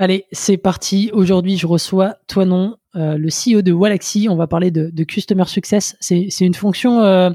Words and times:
Allez, 0.00 0.24
c'est 0.32 0.56
parti. 0.56 1.10
Aujourd'hui, 1.12 1.58
je 1.58 1.66
reçois 1.66 2.16
Toinon, 2.26 2.78
euh, 2.96 3.18
le 3.18 3.28
CEO 3.28 3.60
de 3.60 3.70
Walaxy. 3.70 4.28
On 4.30 4.34
va 4.34 4.46
parler 4.46 4.70
de, 4.70 5.04
Customer 5.04 5.44
Success. 5.44 5.94
C'est 6.00 6.40
une 6.40 6.54
fonction 6.54 7.00
euh, 7.02 7.28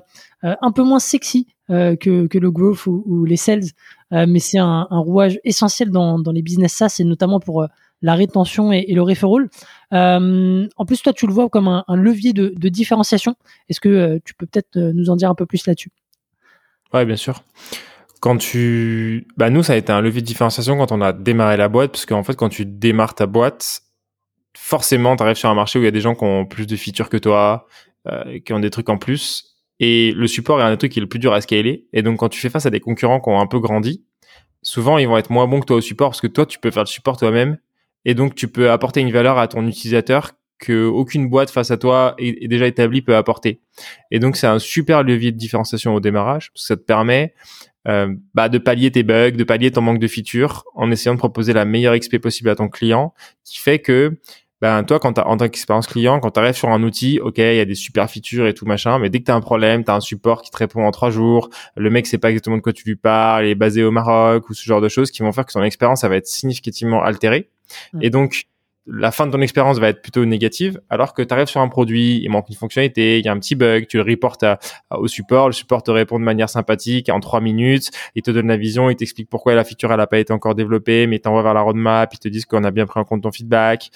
euh, 0.44 0.56
un 0.64 0.72
peu 0.72 0.82
moins 0.82 0.98
sexy 0.98 1.46
que, 1.70 2.28
le 2.34 2.50
growth 2.52 2.88
ou, 2.88 3.24
les 3.26 3.38
sales, 3.38 3.66
mais 4.10 4.40
c'est 4.40 4.58
un, 4.58 4.88
rouage 4.90 5.40
essentiel 5.44 5.92
dans, 5.92 6.18
les 6.34 6.42
business 6.42 6.74
SaaS 6.74 6.96
et 6.98 7.04
notamment 7.04 7.40
pour 7.40 7.68
la 8.02 8.16
rétention 8.16 8.72
et, 8.72 8.92
le 8.92 9.04
referral. 9.04 9.48
en 9.92 10.86
plus, 10.88 11.04
toi, 11.04 11.14
tu 11.14 11.28
le 11.28 11.34
vois 11.34 11.50
comme 11.50 11.68
un, 11.68 11.96
levier 11.96 12.34
de, 12.34 12.52
de 12.58 12.70
différenciation. 12.70 13.36
Est-ce 13.70 13.80
que 13.80 14.20
tu 14.26 14.34
peux 14.34 14.48
peut-être 14.48 14.80
nous 14.80 15.12
en 15.12 15.16
dire 15.16 15.30
un 15.30 15.36
peu 15.36 15.46
plus 15.46 15.68
là-dessus? 15.68 15.92
Ouais, 16.92 17.06
bien 17.06 17.16
sûr 17.16 17.44
quand 18.26 18.38
tu, 18.38 19.28
bah 19.38 19.52
nous, 19.52 19.62
ça 19.62 19.74
a 19.74 19.76
été 19.76 19.92
un 19.92 20.02
levier 20.02 20.20
de 20.20 20.26
différenciation 20.26 20.80
quand 20.80 20.92
on 20.92 21.00
a 21.00 21.14
démarré 21.14 21.58
la 21.58 21.70
boîte, 21.70 21.92
parce 21.92 22.08
qu'en 22.08 22.24
fait, 22.24 22.36
quand 22.36 22.50
tu 22.50 22.66
démarres 22.66 23.14
ta 23.14 23.28
boîte, 23.28 23.84
forcément, 24.58 25.16
tu 25.16 25.22
arrives 25.22 25.36
sur 25.36 25.48
un 25.48 25.54
marché 25.54 25.78
où 25.78 25.84
il 25.84 25.86
y 25.86 25.88
a 25.88 25.92
des 25.92 26.02
gens 26.02 26.16
qui 26.16 26.24
ont 26.24 26.44
plus 26.44 26.66
de 26.66 26.76
features 26.76 27.10
que 27.10 27.18
toi, 27.18 27.68
euh, 28.08 28.40
qui 28.40 28.52
ont 28.52 28.60
des 28.60 28.72
trucs 28.72 28.90
en 28.90 28.98
plus, 28.98 29.56
et 29.80 30.12
le 30.12 30.26
support 30.26 30.60
est 30.60 30.64
un 30.64 30.72
des 30.72 30.78
trucs 30.80 30.94
qui 30.94 30.98
est 30.98 31.04
le 31.04 31.08
plus 31.08 31.20
dur 31.20 31.34
à 31.34 31.42
scaler. 31.42 31.88
Et 31.94 32.02
donc, 32.02 32.18
quand 32.18 32.30
tu 32.30 32.40
fais 32.40 32.50
face 32.50 32.66
à 32.66 32.72
des 32.72 32.80
concurrents 32.80 33.20
qui 33.20 33.30
ont 33.30 33.40
un 33.40 33.46
peu 33.46 33.60
grandi, 33.60 34.04
souvent, 34.64 34.98
ils 34.98 35.08
vont 35.08 35.20
être 35.20 35.30
moins 35.30 35.46
bons 35.46 35.60
que 35.60 35.68
toi 35.68 35.76
au 35.76 35.82
support, 35.82 36.10
parce 36.10 36.22
que 36.22 36.26
toi, 36.26 36.48
tu 36.48 36.58
peux 36.58 36.72
faire 36.72 36.82
le 36.82 36.88
support 36.88 37.18
toi-même, 37.18 37.60
et 38.06 38.16
donc 38.16 38.34
tu 38.34 38.48
peux 38.48 38.72
apporter 38.72 39.02
une 39.02 39.12
valeur 39.12 39.38
à 39.38 39.48
ton 39.48 39.68
utilisateur 39.68 40.32
que 40.60 40.86
aucune 40.86 41.30
boîte 41.30 41.50
face 41.50 41.72
à 41.72 41.78
toi 41.78 42.16
est, 42.18 42.48
déjà 42.48 42.68
établie 42.68 43.02
peut 43.02 43.16
apporter. 43.16 43.60
Et 44.12 44.20
donc 44.20 44.38
c'est 44.38 44.48
un 44.48 44.60
super 44.60 45.04
levier 45.04 45.32
de 45.32 45.38
différenciation 45.38 45.94
au 45.96 46.00
démarrage, 46.00 46.52
parce 46.52 46.64
que 46.64 46.68
ça 46.68 46.78
te 46.78 46.84
permet 46.84 47.34
euh, 47.88 48.14
bah, 48.34 48.50
de 48.50 48.58
pallier 48.58 48.92
tes 48.92 49.04
bugs, 49.04 49.32
de 49.32 49.44
pallier 49.44 49.72
ton 49.72 49.82
manque 49.82 50.00
de 50.00 50.08
features, 50.08 50.64
en 50.76 50.92
essayant 50.92 51.14
de 51.14 51.20
proposer 51.20 51.54
la 51.54 51.66
meilleure 51.66 51.98
XP 51.98 52.18
possible 52.18 52.50
à 52.50 52.56
ton 52.56 52.70
client, 52.70 53.14
qui 53.44 53.60
fait 53.60 53.80
que 53.80 54.18
ben 54.62 54.84
toi 54.84 55.00
quand 55.00 55.20
en 55.20 55.38
tant 55.38 55.46
qu'expérience 55.46 55.86
client 55.86 56.20
quand 56.22 56.32
tu 56.32 56.40
arrives 56.40 56.56
sur 56.56 56.70
un 56.70 56.82
outil 56.82 57.20
ok 57.20 57.38
il 57.40 57.56
y 57.56 57.60
a 57.60 57.66
des 57.66 57.76
super 57.76 58.10
features 58.10 58.48
et 58.48 58.54
tout 58.54 58.66
machin 58.66 59.00
mais 59.00 59.10
dès 59.10 59.20
que 59.20 59.26
tu 59.26 59.32
as 59.32 59.36
un 59.36 59.42
problème 59.42 59.84
tu 59.84 59.92
as 59.92 59.96
un 59.96 60.00
support 60.00 60.42
qui 60.42 60.50
te 60.50 60.58
répond 60.58 60.86
en 60.86 60.92
trois 60.92 61.10
jours 61.10 61.50
le 61.76 61.90
mec 61.90 62.08
sait 62.08 62.18
pas 62.18 62.30
exactement 62.30 62.56
de 62.56 62.62
quoi 62.62 62.72
tu 62.72 62.86
lui 62.86 62.96
parles 62.96 63.46
il 63.46 63.50
est 63.50 63.56
basé 63.56 63.84
au 63.84 63.92
Maroc 63.92 64.50
ou 64.50 64.54
ce 64.54 64.64
genre 64.64 64.80
de 64.80 64.88
choses 64.88 65.12
qui 65.12 65.24
vont 65.24 65.34
faire 65.34 65.46
que 65.46 65.52
son 65.52 65.62
expérience 65.62 66.02
ça 66.02 66.10
va 66.10 66.16
être 66.16 66.28
significativement 66.28 67.04
altérée 67.04 67.50
mmh. 67.94 68.00
et 68.02 68.10
donc 68.10 68.46
la 68.88 69.12
fin 69.12 69.26
de 69.26 69.32
ton 69.32 69.42
expérience 69.42 69.80
va 69.80 69.90
être 69.90 70.02
plutôt 70.02 70.26
négative, 70.26 70.80
alors 70.90 71.14
que 71.14 71.22
tu 71.22 71.34
arrives 71.34 71.48
sur 71.48 71.62
un 71.62 71.68
produit, 71.68 72.22
il 72.24 72.30
manque 72.30 72.50
une 72.50 72.56
fonctionnalité, 72.56 73.20
il 73.20 73.26
y 73.26 73.28
a 73.28 73.32
un 73.32 73.40
petit 73.40 73.56
bug, 73.56 73.88
tu 73.88 73.98
le 73.98 74.04
reportes 74.04 74.46
au 74.92 75.08
support, 75.08 75.48
le 75.48 75.54
support 75.54 75.84
te 75.84 75.92
répond 75.92 76.20
de 76.20 76.24
manière 76.24 76.50
sympathique 76.50 77.10
en 77.10 77.20
trois 77.20 77.42
minutes, 77.42 77.90
il 78.14 78.22
te 78.22 78.32
donne 78.32 78.48
la 78.48 78.58
vision, 78.58 78.90
il 78.90 78.96
t'explique 78.96 79.30
pourquoi 79.30 79.56
la 79.56 79.64
feature 79.64 79.92
elle 79.92 80.00
a 80.00 80.08
pas 80.08 80.20
été 80.20 80.34
encore 80.34 80.56
développée, 80.56 81.08
mais 81.08 81.20
t'envoie 81.20 81.42
vers 81.44 81.54
la 81.54 81.62
roadmap, 81.62 82.14
ils 82.14 82.20
te 82.20 82.28
disent 82.28 82.46
qu'on 82.46 82.64
a 82.64 82.72
bien 82.72 82.86
pris 82.86 83.00
en 83.00 83.06
compte 83.06 83.24
ton 83.24 83.32
feedback, 83.32 83.90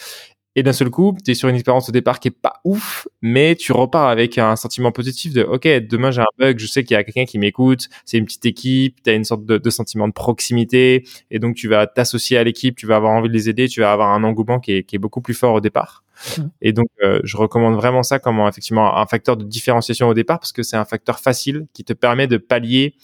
et 0.56 0.64
d'un 0.64 0.74
seul 0.74 0.90
coup, 0.90 1.16
tu 1.24 1.32
es 1.32 1.34
sur 1.36 1.48
une 1.48 1.56
expérience 1.56 1.90
au 1.90 1.92
départ 1.92 2.20
qui 2.20 2.30
est 2.30 2.32
pas 2.32 2.60
ouf, 2.64 3.08
mais 3.22 3.56
tu 3.56 3.72
repars 3.72 4.08
avec 4.08 4.38
un 4.38 4.56
sentiment 4.56 4.92
positif 4.92 5.32
de 5.32 5.44
OK, 5.44 5.68
demain 5.68 6.10
j'ai 6.10 6.22
un 6.22 6.26
bug, 6.40 6.58
je 6.58 6.66
sais 6.66 6.84
qu'il 6.84 6.96
y 6.96 6.98
a 6.98 7.04
quelqu'un 7.04 7.26
qui 7.26 7.38
m'écoute, 7.38 7.88
c'est 8.04 8.18
une 8.18 8.26
petite 8.26 8.46
équipe, 8.46 9.02
tu 9.04 9.10
as 9.12 9.14
une 9.14 9.24
sorte 9.24 9.46
de, 9.46 9.70
sentiment 9.70 10.08
de 10.08 10.14
proximité 10.14 11.06
et 11.30 11.40
donc 11.40 11.56
tu 11.56 11.68
vas 11.68 11.86
t'associer 11.86 12.38
à 12.38 12.44
l'équipe, 12.44 12.76
tu 12.76 12.88
vas 12.88 12.96
avoir 12.96 13.12
envie 13.12 13.30
de 13.30 13.34
les 13.34 13.48
aider, 13.48 13.68
tu 13.68 13.82
vas 13.82 13.92
avoir 13.92 14.10
un 14.10 14.24
engouement 14.24 14.60
qui 14.60 14.74
est, 14.74 14.98
beaucoup 14.98 15.22
plus 15.22 15.34
fort 15.34 15.54
au 15.54 15.62
départ. 15.62 16.04
Mmh. 16.38 16.42
Et 16.62 16.74
donc 16.74 16.88
euh, 17.04 17.22
je 17.24 17.38
recommande 17.38 17.76
vraiment 17.76 18.04
ça 18.04 18.20
comme 18.20 18.40
effectivement 18.48 18.98
un 18.98 19.06
facteur 19.06 19.38
de 19.38 19.46
différenciation 19.46 20.10
au 20.10 20.14
départ 20.14 20.40
parce 20.40 20.52
que 20.52 20.64
c'est 20.64 20.76
un 20.76 20.84
facteur 20.84 21.20
facile 21.20 21.68
qui 21.74 21.86
te 21.86 21.94
permet 21.94 22.28
de 22.28 22.36
pallier 22.38 22.96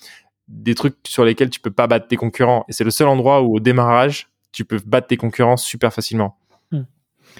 des 0.47 0.75
trucs 0.75 0.95
sur 1.07 1.23
lesquels 1.23 1.49
tu 1.49 1.59
peux 1.59 1.71
pas 1.71 1.87
battre 1.87 2.07
tes 2.07 2.17
concurrents 2.17 2.65
et 2.67 2.73
c'est 2.73 2.83
le 2.83 2.91
seul 2.91 3.07
endroit 3.07 3.41
où 3.43 3.55
au 3.55 3.59
démarrage, 3.59 4.29
tu 4.51 4.65
peux 4.65 4.79
battre 4.85 5.07
tes 5.07 5.17
concurrents 5.17 5.57
super 5.57 5.93
facilement. 5.93 6.37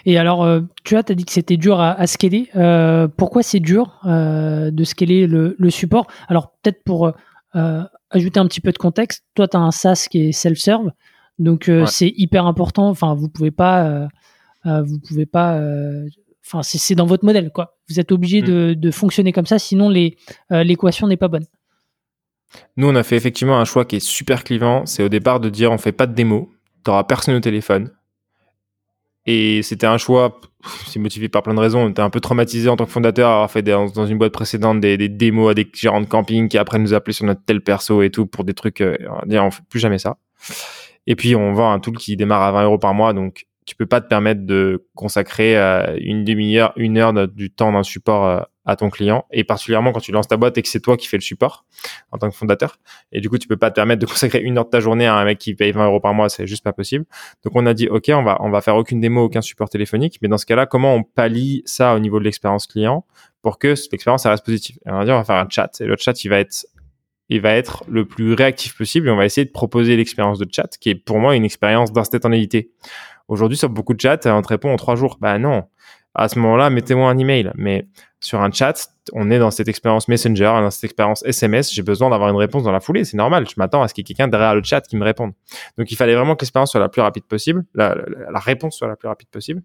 Et 0.06 0.18
alors, 0.18 0.44
euh, 0.44 0.62
tu 0.84 0.96
as, 0.96 1.04
as 1.08 1.14
dit 1.14 1.26
que 1.26 1.32
c'était 1.32 1.58
dur 1.58 1.80
à, 1.80 1.94
à 1.94 2.08
scaler. 2.08 2.50
Euh, 2.56 3.08
pourquoi 3.08 3.44
c'est 3.44 3.60
dur 3.60 4.00
euh, 4.06 4.72
de 4.72 4.84
scaler 4.84 5.28
le, 5.28 5.56
le 5.58 5.70
support? 5.70 6.08
Alors, 6.28 6.52
peut-être 6.62 6.84
pour 6.84 7.14
euh, 7.56 7.84
ajouter 8.10 8.40
un 8.40 8.48
petit 8.48 8.62
peu 8.62 8.72
de 8.72 8.78
contexte, 8.78 9.24
toi, 9.36 9.48
tu 9.48 9.58
as 9.58 9.60
un 9.60 9.72
SaaS 9.72 10.08
qui 10.10 10.28
est 10.28 10.32
self-serve. 10.32 10.92
Donc, 11.40 11.70
c'est 11.88 12.14
hyper 12.16 12.46
important. 12.46 12.90
Enfin, 12.90 13.14
vous 13.14 13.28
pouvez 13.30 13.52
pas. 13.52 14.08
vous 14.64 15.00
pouvez 15.00 15.26
pas. 15.26 15.60
Enfin, 16.46 16.62
c'est 16.64 16.96
dans 16.96 17.06
votre 17.06 17.26
modèle, 17.26 17.52
quoi. 17.52 17.78
Vous 17.90 18.00
êtes 18.00 18.14
obligé 18.14 18.42
mm. 18.42 18.46
de, 18.46 18.74
de, 18.78 18.92
fonctionner 18.92 19.34
comme 19.34 19.46
ça, 19.46 19.60
sinon 19.60 19.90
l'équation 19.90 21.08
n'est 21.08 21.18
pas 21.18 21.28
bonne. 21.28 21.46
Nous, 22.78 22.88
on 22.88 22.96
a 22.96 23.04
fait 23.04 23.18
effectivement 23.18 23.60
un 23.60 23.66
choix 23.66 23.84
qui 23.84 23.98
est 23.98 24.06
super 24.06 24.46
clivant. 24.46 24.86
C'est 24.86 25.04
au 25.04 25.10
départ 25.10 25.42
de 25.42 25.50
dire 25.50 25.74
on 25.74 25.78
fait 25.78 25.92
pas 25.92 26.08
de 26.08 26.14
démo. 26.14 26.52
Tu 26.86 26.92
n'auras 26.92 27.04
personne 27.04 27.36
au 27.36 27.40
téléphone 27.42 27.90
et 29.26 29.64
c'était 29.64 29.88
un 29.88 29.98
choix, 29.98 30.40
c'est 30.86 31.00
motivé 31.00 31.30
par 31.30 31.42
plein 31.42 31.56
de 31.56 31.60
raisons. 31.60 31.80
On 31.80 31.90
était 31.90 32.02
un 32.02 32.10
peu 32.10 32.20
traumatisé 32.20 32.70
en 32.70 32.76
tant 32.76 32.86
que 32.86 32.92
fondateur, 32.92 33.30
avoir 33.30 33.50
fait 33.50 33.64
dans 33.64 34.06
une 34.06 34.18
boîte 34.18 34.32
précédente 34.32 34.80
des, 34.80 34.98
démos 35.10 35.52
à 35.52 35.54
des 35.54 35.68
gérants 35.74 36.02
de 36.02 36.06
camping 36.06 36.48
qui 36.48 36.58
après 36.58 36.78
nous 36.78 36.94
appelaient 36.94 37.14
sur 37.14 37.26
notre 37.26 37.44
tel 37.44 37.62
perso 37.62 38.02
et 38.04 38.12
tout 38.12 38.28
pour 38.28 38.44
des 38.44 38.54
trucs, 38.54 38.82
euh, 38.82 38.96
on 39.24 39.26
dire, 39.28 39.44
on 39.44 39.52
fait 39.52 39.64
plus 39.68 39.80
jamais 39.80 39.98
ça. 39.98 40.18
Et 41.08 41.16
puis 41.16 41.36
on 41.36 41.54
vend 41.54 41.72
un 41.72 41.80
tool 41.80 41.98
qui 41.98 42.16
démarre 42.16 42.44
à 42.44 42.52
20 42.52 42.64
euros 42.66 42.78
par 42.78 42.94
mois, 42.94 43.14
donc 43.14 43.46
tu 43.66 43.76
peux 43.76 43.88
pas 43.88 44.00
te 44.00 44.08
permettre 44.08 44.46
de 44.46 44.88
consacrer 44.94 45.58
euh, 45.58 45.98
une 46.00 46.24
demi-heure, 46.24 46.74
une 46.76 46.98
heure 46.98 47.28
du 47.28 47.50
temps 47.50 47.72
d'un 47.72 47.84
support 47.84 48.26
euh, 48.26 48.42
à 48.66 48.76
ton 48.76 48.90
client 48.90 49.26
et 49.32 49.44
particulièrement 49.44 49.92
quand 49.92 50.00
tu 50.00 50.12
lances 50.12 50.28
ta 50.28 50.38
boîte 50.38 50.58
et 50.58 50.62
que 50.62 50.68
c'est 50.68 50.80
toi 50.80 50.98
qui 50.98 51.08
fais 51.08 51.18
le 51.18 51.22
support 51.22 51.66
en 52.12 52.18
tant 52.18 52.30
que 52.30 52.36
fondateur. 52.36 52.78
Et 53.12 53.22
du 53.22 53.30
coup 53.30 53.38
tu 53.38 53.48
peux 53.48 53.58
pas 53.58 53.70
te 53.70 53.76
permettre 53.76 54.02
de 54.02 54.06
consacrer 54.12 54.42
une 54.42 54.58
heure 54.58 54.66
de 54.66 54.70
ta 54.70 54.80
journée 54.80 55.06
à 55.06 55.16
un 55.16 55.26
mec 55.26 55.38
qui 55.38 55.54
paye 55.54 55.72
20 55.72 55.86
euros 55.86 56.00
par 56.00 56.14
mois 56.14 56.30
c'est 56.30 56.48
juste 56.48 56.64
pas 56.64 56.74
possible. 56.74 57.06
Donc 57.44 57.54
on 57.56 57.66
a 57.66 57.74
dit 57.74 57.88
ok 57.88 58.10
on 58.10 58.24
va 58.24 58.38
on 58.42 58.50
va 58.50 58.62
faire 58.62 58.76
aucune 58.76 59.00
démo 59.00 59.24
aucun 59.24 59.42
support 59.42 59.70
téléphonique. 59.70 60.18
Mais 60.22 60.28
dans 60.28 60.38
ce 60.38 60.46
cas-là 60.46 60.66
comment 60.66 60.96
on 60.96 61.04
pallie 61.04 61.62
ça 61.66 61.96
au 61.96 62.00
niveau 62.00 62.20
de 62.20 62.26
l'expérience 62.26 62.68
client 62.68 63.06
pour 63.42 63.60
que 63.60 63.76
l'expérience 63.92 64.26
reste 64.26 64.46
positive? 64.46 64.78
Et 64.86 64.90
on 64.90 64.98
va 64.98 65.06
dire 65.06 65.16
on 65.16 65.20
va 65.20 65.24
faire 65.24 65.36
un 65.36 65.48
chat. 65.50 65.70
Et 65.80 65.86
le 65.86 65.96
chat 65.98 66.24
il 66.24 66.30
va 66.30 66.40
être 66.40 66.66
il 67.30 67.42
va 67.42 67.54
être 67.54 67.84
le 67.88 68.06
plus 68.06 68.34
réactif 68.34 68.78
possible 68.78 69.08
et 69.08 69.12
on 69.12 69.16
va 69.16 69.26
essayer 69.26 69.46
de 69.46 69.52
proposer 69.52 69.96
l'expérience 69.96 70.38
de 70.40 70.48
chat 70.52 70.78
qui 70.80 70.90
est 70.90 70.96
pour 70.96 71.20
moi 71.20 71.36
une 71.36 71.46
expérience 71.46 71.92
d'instantanéité. 71.92 72.72
Aujourd'hui 73.28 73.58
sur 73.58 73.70
beaucoup 73.70 73.94
de 73.94 74.02
chats 74.02 74.20
on 74.26 74.42
te 74.42 74.48
répond 74.48 74.72
en 74.72 74.76
trois 74.76 74.96
jours. 74.96 75.18
Bah 75.20 75.40
non 75.40 75.66
à 76.16 76.30
ce 76.30 76.40
moment-là, 76.40 76.70
mettez-moi 76.70 77.10
un 77.10 77.18
email. 77.18 77.52
Mais 77.56 77.88
sur 78.20 78.42
un 78.42 78.52
chat, 78.52 78.90
on 79.14 79.30
est 79.30 79.38
dans 79.38 79.52
cette 79.52 79.68
expérience 79.68 80.08
Messenger, 80.08 80.46
dans 80.46 80.72
cette 80.72 80.86
expérience 80.86 81.24
SMS. 81.26 81.72
J'ai 81.74 81.84
besoin 81.84 82.10
d'avoir 82.10 82.30
une 82.30 82.38
réponse 82.38 82.64
dans 82.64 82.72
la 82.72 82.80
foulée. 82.80 83.04
C'est 83.04 83.18
normal. 83.18 83.48
Je 83.48 83.54
m'attends 83.58 83.84
à 83.84 83.88
ce 83.88 83.94
qu'il 83.94 84.02
y 84.02 84.06
ait 84.06 84.16
quelqu'un 84.16 84.28
derrière 84.28 84.56
le 84.56 84.64
chat 84.64 84.82
qui 84.82 84.96
me 84.96 85.04
réponde. 85.04 85.34
Donc, 85.78 85.92
il 85.92 85.96
fallait 85.96 86.16
vraiment 86.16 86.36
que 86.36 86.42
l'expérience 86.42 86.72
soit 86.72 86.80
la 86.80 86.90
plus 86.90 87.02
rapide 87.02 87.26
possible, 87.26 87.66
la, 87.76 87.96
réponse 88.36 88.78
soit 88.78 88.88
la 88.88 88.96
plus 88.96 89.08
rapide 89.08 89.28
possible. 89.30 89.62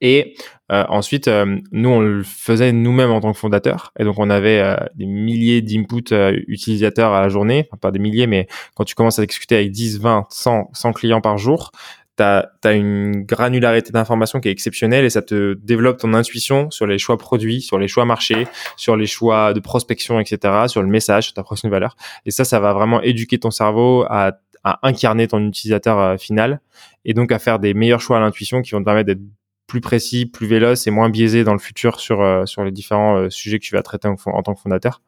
Et 0.00 0.34
euh, 0.72 0.84
ensuite, 0.88 1.28
euh, 1.28 1.58
nous, 1.70 1.88
on 1.90 2.00
le 2.00 2.22
faisait 2.22 2.72
nous-mêmes 2.72 3.10
en 3.10 3.20
tant 3.20 3.32
que 3.32 3.38
fondateur. 3.38 3.92
Et 3.98 4.04
donc, 4.04 4.18
on 4.18 4.30
avait 4.30 4.58
euh, 4.60 4.76
des 4.94 5.06
milliers 5.06 5.60
d'inputs 5.60 6.14
utilisateurs 6.48 7.12
à 7.12 7.20
la 7.20 7.28
journée. 7.28 7.66
Enfin, 7.70 7.78
pas 7.78 7.90
des 7.90 7.98
milliers, 7.98 8.26
mais 8.26 8.46
quand 8.74 8.84
tu 8.84 8.94
commences 8.94 9.18
à 9.18 9.26
discuter 9.26 9.56
avec 9.56 9.72
10, 9.72 10.00
20, 10.00 10.26
100, 10.30 10.70
100 10.72 10.92
clients 10.92 11.20
par 11.20 11.36
jour, 11.38 11.70
tu 12.16 12.22
as, 12.22 12.72
une 12.72 13.22
granularité 13.22 13.90
d'information 13.92 14.40
qui 14.40 14.48
est 14.48 14.52
exceptionnelle 14.52 15.04
et 15.04 15.10
ça 15.10 15.22
te 15.22 15.54
développe 15.54 15.98
ton 15.98 16.14
intuition 16.14 16.70
sur 16.70 16.86
les 16.86 16.98
choix 16.98 17.18
produits, 17.18 17.60
sur 17.60 17.78
les 17.78 17.88
choix 17.88 18.04
marchés, 18.04 18.46
sur 18.76 18.96
les 18.96 19.06
choix 19.06 19.52
de 19.52 19.60
prospection, 19.60 20.20
etc., 20.20 20.66
sur 20.68 20.82
le 20.82 20.88
message, 20.88 21.24
sur 21.24 21.34
ta 21.34 21.42
prochaine 21.42 21.70
valeur. 21.70 21.96
Et 22.26 22.30
ça, 22.30 22.44
ça 22.44 22.60
va 22.60 22.72
vraiment 22.72 23.00
éduquer 23.02 23.38
ton 23.38 23.50
cerveau 23.50 24.04
à, 24.08 24.38
à 24.64 24.78
incarner 24.82 25.28
ton 25.28 25.46
utilisateur 25.46 25.98
euh, 25.98 26.16
final 26.16 26.60
et 27.04 27.14
donc 27.14 27.30
à 27.32 27.38
faire 27.38 27.58
des 27.58 27.74
meilleurs 27.74 28.00
choix 28.00 28.16
à 28.16 28.20
l'intuition 28.20 28.62
qui 28.62 28.72
vont 28.72 28.80
te 28.80 28.84
permettre 28.84 29.06
d'être 29.06 29.22
plus 29.66 29.80
précis, 29.80 30.26
plus 30.26 30.46
véloce 30.46 30.86
et 30.86 30.90
moins 30.90 31.10
biaisé 31.10 31.44
dans 31.44 31.52
le 31.52 31.58
futur 31.58 32.00
sur, 32.00 32.22
euh, 32.22 32.46
sur 32.46 32.64
les 32.64 32.72
différents 32.72 33.16
euh, 33.16 33.30
sujets 33.30 33.58
que 33.58 33.64
tu 33.64 33.74
vas 33.74 33.82
traiter 33.82 34.08
en, 34.08 34.16
en 34.26 34.42
tant 34.42 34.54
que 34.54 34.60
fondateur. 34.60 35.02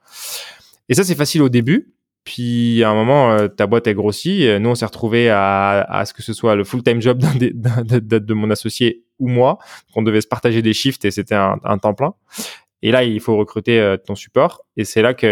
Et 0.89 0.95
ça, 0.95 1.05
c'est 1.05 1.15
facile 1.15 1.43
au 1.43 1.49
début 1.49 1.96
puis 2.27 2.83
à 2.83 2.91
un 2.91 2.95
moment, 2.95 3.31
euh, 3.31 3.47
ta 3.47 3.69
boîte 3.69 3.87
est 3.87 3.95
grossie. 3.95 4.47
Nous, 4.61 4.69
on 4.69 4.75
s'est 4.75 4.85
retrouvé 4.85 5.31
à, 5.31 6.03
ce 6.05 6.13
que 6.13 6.23
ce 6.23 6.33
soit 6.33 6.57
le 6.57 6.65
full-time 6.65 7.01
job 7.01 7.23
de, 7.39 8.35
mon 8.35 8.51
associé 8.51 9.05
ou 9.21 9.29
moi. 9.29 9.59
On 9.95 10.03
devait 10.03 10.21
se 10.21 10.27
partager 10.27 10.61
des 10.61 10.75
shifts 10.75 11.05
et 11.05 11.13
c'était 11.13 11.37
un, 11.37 11.59
un, 11.63 11.79
temps 11.79 11.95
plein. 11.95 12.15
Et 12.83 12.91
là, 12.91 13.05
il 13.05 13.21
faut 13.21 13.37
recruter 13.37 13.79
euh, 13.79 13.97
ton 13.97 14.17
support. 14.17 14.63
Et 14.77 14.85
c'est 14.85 15.03
là 15.03 15.15
que 15.15 15.27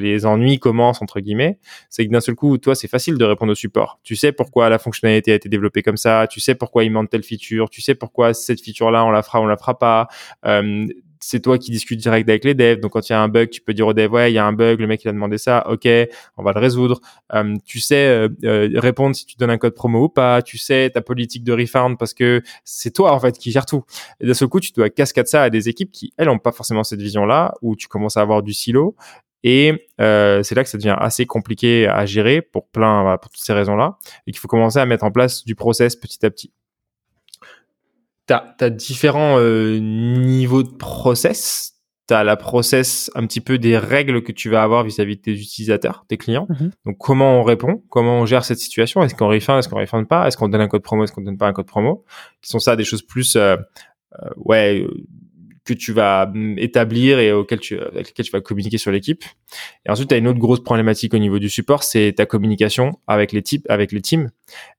les 0.00 0.26
ennuis 0.26 0.58
commencent, 0.58 1.00
entre 1.00 1.20
guillemets. 1.20 1.58
C'est 1.88 2.06
que 2.06 2.12
d'un 2.12 2.20
seul 2.20 2.34
coup, 2.34 2.58
toi, 2.58 2.74
c'est 2.74 2.88
facile 2.88 3.16
de 3.16 3.24
répondre 3.24 3.52
au 3.52 3.56
support. 3.56 4.00
Tu 4.04 4.14
sais 4.14 4.30
pourquoi 4.30 4.68
la 4.68 4.78
fonctionnalité 4.78 5.32
a 5.32 5.34
été 5.34 5.48
développée 5.48 5.82
comme 5.82 5.96
ça. 5.96 6.26
Tu 6.30 6.40
sais 6.40 6.54
pourquoi 6.54 6.84
il 6.84 6.92
manque 6.92 7.08
telle 7.08 7.24
feature. 7.24 7.70
Tu 7.70 7.80
sais 7.80 7.94
pourquoi 7.94 8.34
cette 8.34 8.60
feature-là, 8.60 9.04
on 9.04 9.10
la 9.10 9.22
fera, 9.22 9.40
on 9.40 9.46
la 9.46 9.56
fera 9.56 9.78
pas. 9.78 10.08
Euh, 10.44 10.86
c'est 11.26 11.40
toi 11.40 11.56
qui 11.56 11.70
discutes 11.70 12.00
direct 12.00 12.28
avec 12.28 12.44
les 12.44 12.52
devs. 12.52 12.80
Donc 12.80 12.92
quand 12.92 13.08
il 13.08 13.12
y 13.12 13.14
a 13.14 13.20
un 13.20 13.28
bug, 13.28 13.48
tu 13.48 13.62
peux 13.62 13.72
dire 13.72 13.86
aux 13.86 13.94
devs 13.94 14.12
ouais, 14.12 14.30
il 14.30 14.34
y 14.34 14.38
a 14.38 14.44
un 14.44 14.52
bug, 14.52 14.78
le 14.78 14.86
mec 14.86 15.02
il 15.04 15.08
a 15.08 15.12
demandé 15.12 15.38
ça, 15.38 15.66
ok, 15.70 15.88
on 16.36 16.42
va 16.42 16.52
le 16.52 16.60
résoudre. 16.60 17.00
Euh, 17.32 17.54
tu 17.64 17.80
sais 17.80 18.06
euh, 18.06 18.28
euh, 18.44 18.68
répondre 18.74 19.16
si 19.16 19.24
tu 19.24 19.36
donnes 19.36 19.50
un 19.50 19.56
code 19.56 19.74
promo 19.74 20.04
ou 20.04 20.08
pas. 20.10 20.42
Tu 20.42 20.58
sais 20.58 20.90
ta 20.90 21.00
politique 21.00 21.42
de 21.42 21.52
refund 21.54 21.96
parce 21.98 22.12
que 22.12 22.42
c'est 22.64 22.90
toi 22.90 23.12
en 23.12 23.20
fait 23.20 23.38
qui 23.38 23.50
gère 23.50 23.64
tout. 23.64 23.84
Et 24.20 24.26
d'un 24.26 24.34
seul 24.34 24.48
coup, 24.48 24.60
tu 24.60 24.72
dois 24.72 24.90
cascade 24.90 25.26
ça 25.26 25.44
à 25.44 25.50
des 25.50 25.70
équipes 25.70 25.90
qui 25.90 26.12
elles 26.18 26.28
ont 26.28 26.38
pas 26.38 26.52
forcément 26.52 26.84
cette 26.84 27.00
vision-là, 27.00 27.54
où 27.62 27.74
tu 27.74 27.88
commences 27.88 28.18
à 28.18 28.20
avoir 28.20 28.42
du 28.42 28.52
silo. 28.52 28.94
Et 29.44 29.88
c'est 29.98 30.54
là 30.54 30.62
que 30.62 30.68
ça 30.68 30.78
devient 30.78 30.96
assez 30.98 31.26
compliqué 31.26 31.86
à 31.86 32.04
gérer 32.06 32.42
pour 32.42 32.68
plein, 32.68 33.16
pour 33.20 33.30
toutes 33.30 33.42
ces 33.44 33.52
raisons-là, 33.52 33.96
et 34.26 34.32
qu'il 34.32 34.40
faut 34.40 34.48
commencer 34.48 34.78
à 34.78 34.86
mettre 34.86 35.04
en 35.04 35.10
place 35.10 35.44
du 35.44 35.54
process 35.54 35.96
petit 35.96 36.24
à 36.24 36.30
petit 36.30 36.52
tu 38.26 38.34
as, 38.34 38.70
différents 38.70 39.38
euh, 39.38 39.78
niveaux 39.78 40.62
de 40.62 40.74
process. 40.76 41.72
Tu 42.06 42.14
as 42.14 42.24
la 42.24 42.36
process 42.36 43.10
un 43.14 43.26
petit 43.26 43.40
peu 43.40 43.58
des 43.58 43.78
règles 43.78 44.22
que 44.22 44.32
tu 44.32 44.50
vas 44.50 44.62
avoir 44.62 44.84
vis-à-vis 44.84 45.16
de 45.16 45.22
tes 45.22 45.32
utilisateurs, 45.32 46.04
tes 46.08 46.18
clients. 46.18 46.46
Mhm. 46.50 46.70
Donc 46.84 46.98
comment 46.98 47.40
on 47.40 47.42
répond, 47.42 47.82
comment 47.88 48.20
on 48.20 48.26
gère 48.26 48.44
cette 48.44 48.58
situation, 48.58 49.02
est-ce 49.02 49.14
qu'on 49.14 49.28
refund, 49.28 49.58
est-ce 49.58 49.68
qu'on 49.68 49.78
refund 49.78 50.06
pas, 50.06 50.26
est-ce 50.26 50.36
qu'on 50.36 50.48
donne 50.48 50.60
un 50.60 50.68
code 50.68 50.82
promo, 50.82 51.04
est-ce 51.04 51.12
qu'on 51.12 51.22
donne 51.22 51.38
pas 51.38 51.48
un 51.48 51.52
code 51.52 51.66
promo, 51.66 52.04
qui 52.42 52.50
sont 52.50 52.58
ça 52.58 52.76
des 52.76 52.84
choses 52.84 53.02
plus 53.02 53.36
euh, 53.36 53.56
euh, 54.22 54.28
ouais 54.36 54.86
que 55.64 55.72
tu 55.72 55.92
vas 55.92 56.26
mm, 56.26 56.58
établir 56.58 57.18
et 57.18 57.32
auquel 57.32 57.58
tu, 57.58 57.78
avec 57.78 58.08
lesquelles 58.08 58.26
tu 58.26 58.32
vas 58.32 58.40
communiquer 58.40 58.78
sur 58.78 58.90
l'équipe. 58.90 59.24
Et 59.86 59.90
ensuite, 59.90 60.08
tu 60.08 60.14
as 60.14 60.18
une 60.18 60.28
autre 60.28 60.38
grosse 60.38 60.62
problématique 60.62 61.14
au 61.14 61.18
niveau 61.18 61.38
du 61.38 61.48
support, 61.48 61.82
c'est 61.82 62.12
ta 62.16 62.26
communication 62.26 62.98
avec 63.06 63.32
les 63.32 63.42
types, 63.42 63.64
avec 63.68 63.92
les 63.92 64.00
teams 64.00 64.30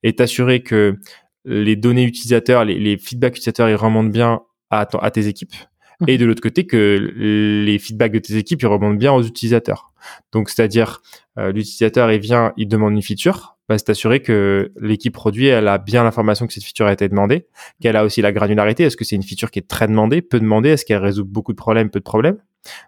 et 0.04 0.16
t'assurer 0.16 0.62
que 0.62 0.98
les 1.46 1.76
données 1.76 2.04
utilisateurs, 2.04 2.66
les, 2.66 2.80
les 2.80 2.98
feedbacks 2.98 3.34
utilisateurs, 3.34 3.70
ils 3.70 3.76
remontent 3.76 4.10
bien 4.10 4.42
à, 4.70 4.88
à 5.02 5.12
tes 5.12 5.28
équipes. 5.28 5.54
Mhm. 6.02 6.10
Et 6.10 6.18
de 6.18 6.26
l'autre 6.26 6.42
côté, 6.42 6.66
que 6.66 7.14
les 7.16 7.80
feedbacks 7.80 8.12
de 8.12 8.20
tes 8.20 8.36
équipes, 8.36 8.62
ils 8.62 8.68
remontent 8.68 8.98
bien 8.98 9.14
aux 9.14 9.24
utilisateurs. 9.24 9.92
Donc, 10.32 10.50
c'est-à-dire, 10.50 11.02
euh, 11.38 11.52
l'utilisateur, 11.52 12.12
il 12.12 12.20
vient, 12.20 12.54
il 12.58 12.68
demande 12.68 12.94
une 12.94 13.02
feature, 13.02 13.58
bah, 13.68 13.78
c'est 13.78 13.90
assurer 13.90 14.22
que 14.22 14.72
l'équipe 14.80 15.14
produit, 15.14 15.48
elle 15.48 15.68
a 15.68 15.78
bien 15.78 16.04
l'information 16.04 16.46
que 16.46 16.54
cette 16.54 16.64
feature 16.64 16.86
a 16.86 16.94
été 16.94 17.08
demandée, 17.10 17.48
qu'elle 17.82 17.96
a 17.96 18.04
aussi 18.04 18.22
la 18.22 18.32
granularité. 18.32 18.84
Est-ce 18.84 18.98
que 18.98 19.06
c'est 19.06 19.16
une 19.16 19.24
feature 19.24 19.50
qui 19.50 19.60
est 19.60 19.68
très 19.68 19.88
demandée, 19.88 20.22
peu 20.22 20.40
demandée? 20.40 20.70
Est-ce 20.70 20.86
qu'elle 20.86 21.02
résout 21.02 21.26
beaucoup 21.26 21.52
de 21.52 21.58
problèmes, 21.58 21.90
peu 21.90 22.00
de 22.00 22.04
problèmes? 22.04 22.38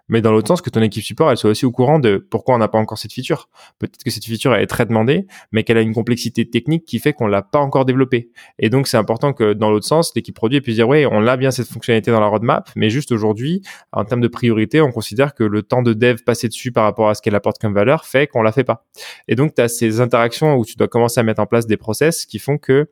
Mais 0.08 0.20
dans 0.20 0.32
l'autre 0.32 0.48
sens, 0.48 0.62
que 0.62 0.70
ton 0.70 0.82
équipe 0.82 1.04
support, 1.04 1.30
elle 1.30 1.36
soit 1.36 1.50
aussi 1.50 1.66
au 1.66 1.70
courant 1.70 1.98
de 1.98 2.16
pourquoi 2.30 2.54
on 2.54 2.58
n'a 2.58 2.68
pas 2.68 2.78
encore 2.78 2.98
cette 2.98 3.12
feature. 3.12 3.48
Peut-être 3.78 4.02
que 4.02 4.10
cette 4.10 4.24
feature 4.24 4.54
elle 4.54 4.62
est 4.62 4.66
très 4.66 4.86
demandée, 4.86 5.26
mais 5.52 5.64
qu'elle 5.64 5.78
a 5.78 5.80
une 5.80 5.94
complexité 5.94 6.48
technique 6.48 6.84
qui 6.84 6.98
fait 6.98 7.12
qu'on 7.12 7.26
l'a 7.26 7.42
pas 7.42 7.58
encore 7.58 7.84
développée. 7.84 8.30
Et 8.58 8.70
donc, 8.70 8.88
c'est 8.88 8.96
important 8.96 9.32
que 9.32 9.52
dans 9.52 9.70
l'autre 9.70 9.86
sens, 9.86 10.12
l'équipe 10.14 10.34
produit 10.34 10.60
puisse 10.60 10.76
dire, 10.76 10.88
oui, 10.88 11.06
on 11.06 11.26
a 11.26 11.36
bien 11.36 11.50
cette 11.50 11.68
fonctionnalité 11.68 12.10
dans 12.10 12.20
la 12.20 12.26
roadmap, 12.26 12.70
mais 12.76 12.90
juste 12.90 13.12
aujourd'hui, 13.12 13.62
en 13.92 14.04
termes 14.04 14.20
de 14.20 14.28
priorité, 14.28 14.80
on 14.80 14.90
considère 14.90 15.34
que 15.34 15.44
le 15.44 15.62
temps 15.62 15.82
de 15.82 15.92
dev 15.92 16.22
passé 16.24 16.48
dessus 16.48 16.72
par 16.72 16.84
rapport 16.84 17.08
à 17.08 17.14
ce 17.14 17.22
qu'elle 17.22 17.34
apporte 17.34 17.58
comme 17.58 17.74
valeur 17.74 18.04
fait 18.04 18.26
qu'on 18.26 18.42
la 18.42 18.52
fait 18.52 18.64
pas. 18.64 18.86
Et 19.28 19.34
donc, 19.34 19.54
tu 19.54 19.62
as 19.62 19.68
ces 19.68 20.00
interactions 20.00 20.56
où 20.56 20.64
tu 20.64 20.76
dois 20.76 20.88
commencer 20.88 21.20
à 21.20 21.22
mettre 21.22 21.40
en 21.40 21.46
place 21.46 21.66
des 21.66 21.76
process 21.76 22.26
qui 22.26 22.38
font 22.38 22.58
que 22.58 22.88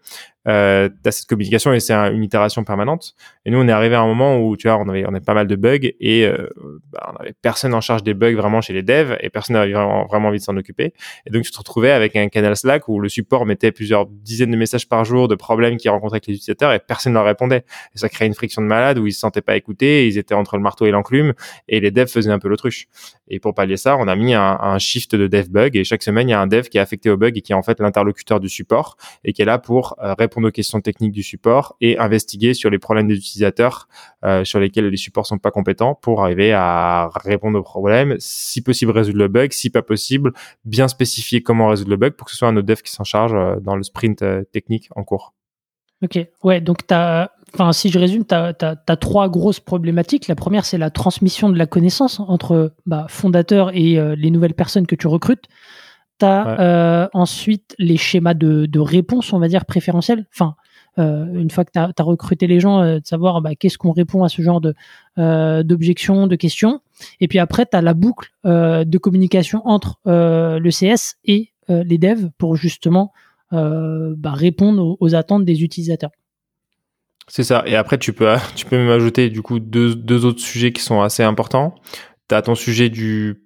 euh, 0.47 0.89
tu 0.89 1.09
as 1.09 1.13
cette 1.13 1.27
communication 1.27 1.73
et 1.73 1.81
c'est 1.81 1.95
une 1.95 2.23
itération 2.23 2.65
permanente. 2.65 3.15
Et 3.45 3.51
nous, 3.51 3.59
on 3.59 3.69
est 3.69 3.73
arrivé 3.73 3.95
à 3.95 4.01
un 4.01 4.07
moment 4.07 4.39
où, 4.39 4.57
tu 4.57 4.69
vois, 4.69 4.79
on 4.79 4.89
avait, 4.89 5.05
on 5.07 5.11
avait 5.11 5.21
pas 5.21 5.35
mal 5.35 5.47
de 5.47 5.57
bugs 5.57 5.79
et 6.01 6.27
euh, 6.27 6.49
bah, 6.93 7.13
on 7.13 7.17
avait 7.17 7.35
personne 7.41 7.75
en 7.75 7.81
charge 7.81 8.03
des 8.03 8.15
bugs 8.15 8.35
vraiment 8.35 8.61
chez 8.61 8.73
les 8.73 8.83
devs 8.83 9.17
et 9.21 9.31
personne 9.31 9.55
n'avait 9.55 9.73
vraiment, 9.73 10.07
vraiment 10.07 10.29
envie 10.29 10.39
de 10.39 10.45
s'en 10.45 10.57
occuper. 10.57 10.93
Et 11.27 11.31
donc, 11.31 11.43
tu 11.43 11.51
te 11.51 11.59
retrouvais 11.59 11.91
avec 11.91 12.17
un 12.17 12.29
canal 12.29 12.57
Slack 12.57 12.89
où 12.89 13.01
le 13.01 13.09
support 13.09 13.47
mettait 13.47 13.73
plusieurs 13.73 14.07
dizaines 14.07 14.51
de 14.51 14.57
messages 14.57 14.89
par 14.89 15.05
jour 15.05 15.29
de 15.29 15.35
problèmes 15.35 15.77
qu'ils 15.77 15.91
rencontraient 15.91 16.17
avec 16.17 16.27
les 16.27 16.35
utilisateurs 16.35 16.73
et 16.73 16.79
personne 16.79 17.13
ne 17.13 17.19
leur 17.19 17.27
répondait. 17.27 17.65
Et 17.95 17.99
ça 17.99 18.09
créait 18.09 18.29
une 18.29 18.35
friction 18.35 18.63
de 18.63 18.67
malade 18.67 18.99
où 18.99 19.07
ils 19.07 19.13
se 19.13 19.21
sentaient 19.21 19.43
pas 19.43 19.57
écoutés, 19.57 20.07
ils 20.07 20.19
étaient 20.19 20.35
entre 20.35 20.57
le 20.57 20.63
marteau 20.63 20.87
et 20.87 20.91
l'enclume 20.91 21.35
et 21.69 21.81
les 21.81 21.91
devs 21.91 22.09
faisaient 22.09 22.31
un 22.31 22.39
peu 22.39 22.49
l'autruche. 22.49 22.87
Et 23.29 23.41
pour 23.41 23.55
pallier 23.55 23.77
ça, 23.77 23.97
on 23.97 24.07
a 24.07 24.15
mis 24.15 24.35
un, 24.35 24.59
un 24.61 24.79
shift 24.79 25.15
de 25.17 25.27
dev 25.27 25.49
bug 25.49 25.77
et 25.77 25.85
chaque 25.85 26.03
semaine, 26.03 26.29
il 26.29 26.33
y 26.33 26.35
a 26.35 26.41
un 26.41 26.47
dev 26.47 26.65
qui 26.69 26.79
est 26.79 26.81
affecté 26.81 27.11
au 27.11 27.17
bug 27.17 27.37
et 27.37 27.41
qui 27.41 27.53
est 27.53 27.57
en 27.57 27.63
fait 27.63 27.81
l'interlocuteur 27.81 28.39
du 28.39 28.49
support 28.49 28.97
et 29.25 29.33
qui 29.33 29.43
est 29.43 29.47
là 29.47 29.59
pour 29.59 29.97
euh, 30.03 30.15
répondre 30.15 30.36
répondre 30.37 30.49
aux 30.49 30.53
questions 30.53 30.83
techniques 30.83 31.13
du 31.13 31.23
support 31.23 31.77
et 31.81 31.99
investiguer 31.99 32.53
sur 32.53 32.69
les 32.69 32.79
problèmes 32.79 33.09
des 33.09 33.17
utilisateurs 33.17 33.89
euh, 34.23 34.45
sur 34.45 34.61
lesquels 34.61 34.89
les 34.89 34.97
supports 34.99 35.27
sont 35.27 35.39
pas 35.39 35.51
compétents 35.51 35.95
pour 35.95 36.23
arriver 36.23 36.53
à 36.53 37.11
répondre 37.25 37.59
aux 37.59 37.63
problèmes, 37.63 38.17
si 38.19 38.61
possible 38.61 38.93
résoudre 38.93 39.19
le 39.19 39.29
bug, 39.29 39.53
si 39.53 39.71
pas 39.71 39.81
possible, 39.81 40.33
bien 40.67 40.89
spécifier 40.89 41.43
comment 41.43 41.69
résoudre 41.69 41.91
le 41.91 41.97
bug 41.97 42.13
pour 42.13 42.27
que 42.27 42.33
ce 42.33 42.37
soit 42.37 42.49
un 42.49 42.57
autre 42.57 42.67
dev 42.67 42.83
qui 42.83 42.93
s'en 42.93 43.05
charge 43.05 43.33
euh, 43.35 43.59
dans 43.61 43.77
le 43.77 43.83
sprint 43.83 44.21
euh, 44.21 44.45
technique 44.53 44.91
en 44.95 45.05
cours. 45.05 45.33
Ok, 46.03 46.19
ouais, 46.45 46.61
donc 46.61 46.81
enfin, 46.91 47.73
si 47.73 47.89
je 47.89 47.99
résume, 47.99 48.27
tu 48.27 48.35
as, 48.35 48.97
trois 49.01 49.31
grosses 49.31 49.61
problématiques. 49.61 50.29
La 50.29 50.35
première, 50.35 50.67
c'est 50.67 50.77
la 50.77 50.91
transmission 50.91 51.49
de 51.49 51.57
la 51.57 51.65
connaissance 51.65 52.21
entre 52.21 52.75
bah, 52.85 53.07
fondateurs 53.09 53.75
et 53.75 53.99
les 54.15 54.31
nouvelles 54.31 54.53
personnes 54.53 54.87
que 54.87 54.95
tu 54.95 55.07
recrutes. 55.07 55.49
Tu 56.19 56.25
as 56.25 56.61
euh, 56.61 57.09
ensuite 57.13 57.75
les 57.79 57.97
schémas 57.97 58.35
de, 58.35 58.67
de, 58.67 58.81
réponse, 58.81 59.33
on 59.33 59.39
va 59.39 59.49
dire, 59.49 59.67
préférentiels. 59.67 60.27
Enfin, 60.33 60.57
euh, 60.99 61.27
une 61.35 61.51
fois 61.51 61.65
que 61.65 61.73
tu 61.73 61.79
as, 61.79 62.05
recruté 62.05 62.47
les 62.47 62.59
gens, 62.59 62.81
euh, 62.81 63.01
de 63.01 63.07
savoir 63.07 63.43
bah, 63.43 63.55
qu'est-ce 63.55 63.77
qu'on 63.77 63.93
répond 63.93 64.25
à 64.25 64.29
ce 64.29 64.41
genre 64.43 64.61
de 64.61 64.75
d'objections, 65.63 66.27
de 66.27 66.37
questions. 66.37 66.81
Et 67.21 67.29
puis 67.29 67.39
après, 67.39 67.67
tu 67.67 67.77
as 67.77 67.83
la 67.83 67.95
boucle 67.95 68.31
de 68.45 68.99
communication 68.99 69.63
entre 69.67 69.99
le 70.05 70.71
CS 70.71 71.17
et 71.25 71.53
les 71.69 71.99
devs 71.99 72.31
pour 72.39 72.57
justement 72.57 73.13
bah, 73.51 74.33
répondre 74.33 74.97
aux, 75.01 75.15
attentes 75.15 75.45
des 75.45 75.63
utilisateurs. 75.63 76.11
C'est 77.29 77.43
ça. 77.43 77.63
Et 77.67 77.77
après, 77.77 77.99
tu 77.99 78.13
peux, 78.13 78.35
tu 78.55 78.67
peux 78.67 78.77
même 78.77 78.91
ajouter 78.91 79.31
du 79.31 79.43
coup 79.43 79.59
deux, 79.59 79.95
deux 79.95 80.25
autres 80.25 80.41
sujets 80.41 80.73
qui 80.73 80.83
sont 80.83 81.01
assez 81.01 81.23
importants. 81.23 81.75
Tu 82.29 82.35
as 82.35 82.43
ton 82.43 82.55
sujet 82.55 82.89
du 82.89 83.46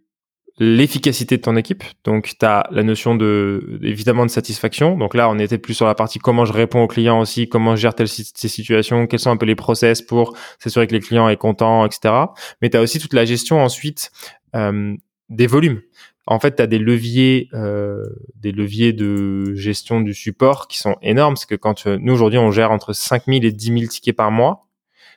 l'efficacité 0.60 1.38
de 1.38 1.42
ton 1.42 1.56
équipe. 1.56 1.82
Donc, 2.04 2.34
tu 2.38 2.44
as 2.44 2.68
la 2.70 2.82
notion 2.82 3.14
de, 3.14 3.80
évidemment, 3.82 4.26
de 4.26 4.30
satisfaction. 4.30 4.96
Donc 4.98 5.14
là, 5.14 5.30
on 5.30 5.38
était 5.38 5.56
plus 5.56 5.72
sur 5.72 5.86
la 5.86 5.94
partie 5.94 6.18
comment 6.18 6.44
je 6.44 6.52
réponds 6.52 6.82
aux 6.82 6.86
clients 6.86 7.18
aussi, 7.18 7.48
comment 7.48 7.76
je 7.76 7.80
gère 7.80 7.94
telle 7.94 8.08
ces 8.08 8.48
situations, 8.48 9.06
quels 9.06 9.20
sont 9.20 9.30
un 9.30 9.38
peu 9.38 9.46
les 9.46 9.54
process 9.54 10.02
pour 10.02 10.36
s'assurer 10.58 10.86
que 10.86 10.93
les 10.93 11.00
clients 11.00 11.31
est 11.31 11.38
content, 11.38 11.86
etc. 11.86 12.14
Mais 12.60 12.69
tu 12.69 12.76
as 12.76 12.82
aussi 12.82 12.98
toute 12.98 13.14
la 13.14 13.24
gestion 13.24 13.62
ensuite 13.64 14.12
euh, 14.55 14.94
des 15.31 15.46
volumes. 15.46 15.81
En 16.26 16.38
fait, 16.38 16.56
tu 16.56 16.62
as 16.62 16.67
des 16.67 16.79
leviers, 16.79 17.48
euh, 17.55 18.05
des 18.36 18.52
leviers 18.52 18.93
de 18.93 19.55
gestion 19.55 20.02
du 20.02 20.12
support 20.12 20.69
qui 20.69 20.79
sont 20.79 20.96
énormes. 21.00 21.34
Parce 21.34 21.46
que 21.46 21.55
quand 21.55 21.86
euh, 21.86 21.96
nous, 21.98 22.12
aujourd'hui, 22.12 22.38
on 22.38 22.50
gère 22.50 22.70
entre 22.70 22.93
5000 22.93 23.46
et 23.46 23.52
10 23.52 23.67
000 23.67 23.81
tickets 23.86 24.14
par 24.14 24.31
mois. 24.31 24.67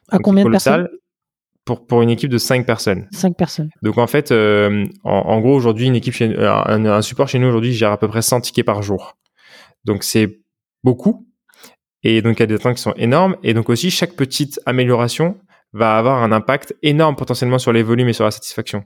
À 0.10 0.20
combien 0.20 0.46
de 0.46 0.52
personnes? 0.52 0.88
Pour, 1.66 1.86
pour 1.86 2.02
une 2.02 2.10
équipe 2.10 2.30
de 2.30 2.38
5 2.38 2.66
personnes. 2.66 3.08
5 3.12 3.38
personnes. 3.38 3.70
Donc 3.82 3.98
en 3.98 4.08
fait, 4.08 4.32
euh, 4.32 4.86
en, 5.04 5.40
gros, 5.40 5.56
aujourd'hui, 5.56 5.88
une 5.88 5.96
équipe 5.96 6.14
chez, 6.14 6.30
euh, 6.38 6.52
un, 6.52 6.86
un, 6.86 7.02
support 7.02 7.28
chez 7.28 7.40
nous 7.40 7.48
aujourd'hui 7.48 7.74
gère 7.74 7.92
à 7.92 7.98
peu 7.98 8.08
près 8.08 8.22
100 8.22 8.42
tickets 8.42 8.66
par 8.66 8.84
jour. 8.84 9.18
Donc 9.86 10.04
c'est 10.04 10.40
beaucoup. 10.84 11.28
Et 12.04 12.22
donc 12.22 12.38
il 12.38 12.40
y 12.42 12.44
a 12.44 12.48
des 12.48 12.60
temps 12.60 12.74
qui 12.74 12.82
sont 12.82 12.94
énormes. 12.98 13.38
Et 13.44 13.54
donc 13.54 13.70
aussi, 13.70 13.90
chaque 13.92 14.14
petite 14.14 14.60
amélioration 14.66 15.38
va 15.72 15.98
avoir 15.98 16.22
un 16.22 16.32
impact 16.32 16.76
énorme 16.84 17.16
potentiellement 17.16 17.58
sur 17.58 17.74
les 17.74 17.82
volumes 17.82 18.08
et 18.08 18.14
sur 18.14 18.26
la 18.26 18.32
satisfaction. 18.32 18.84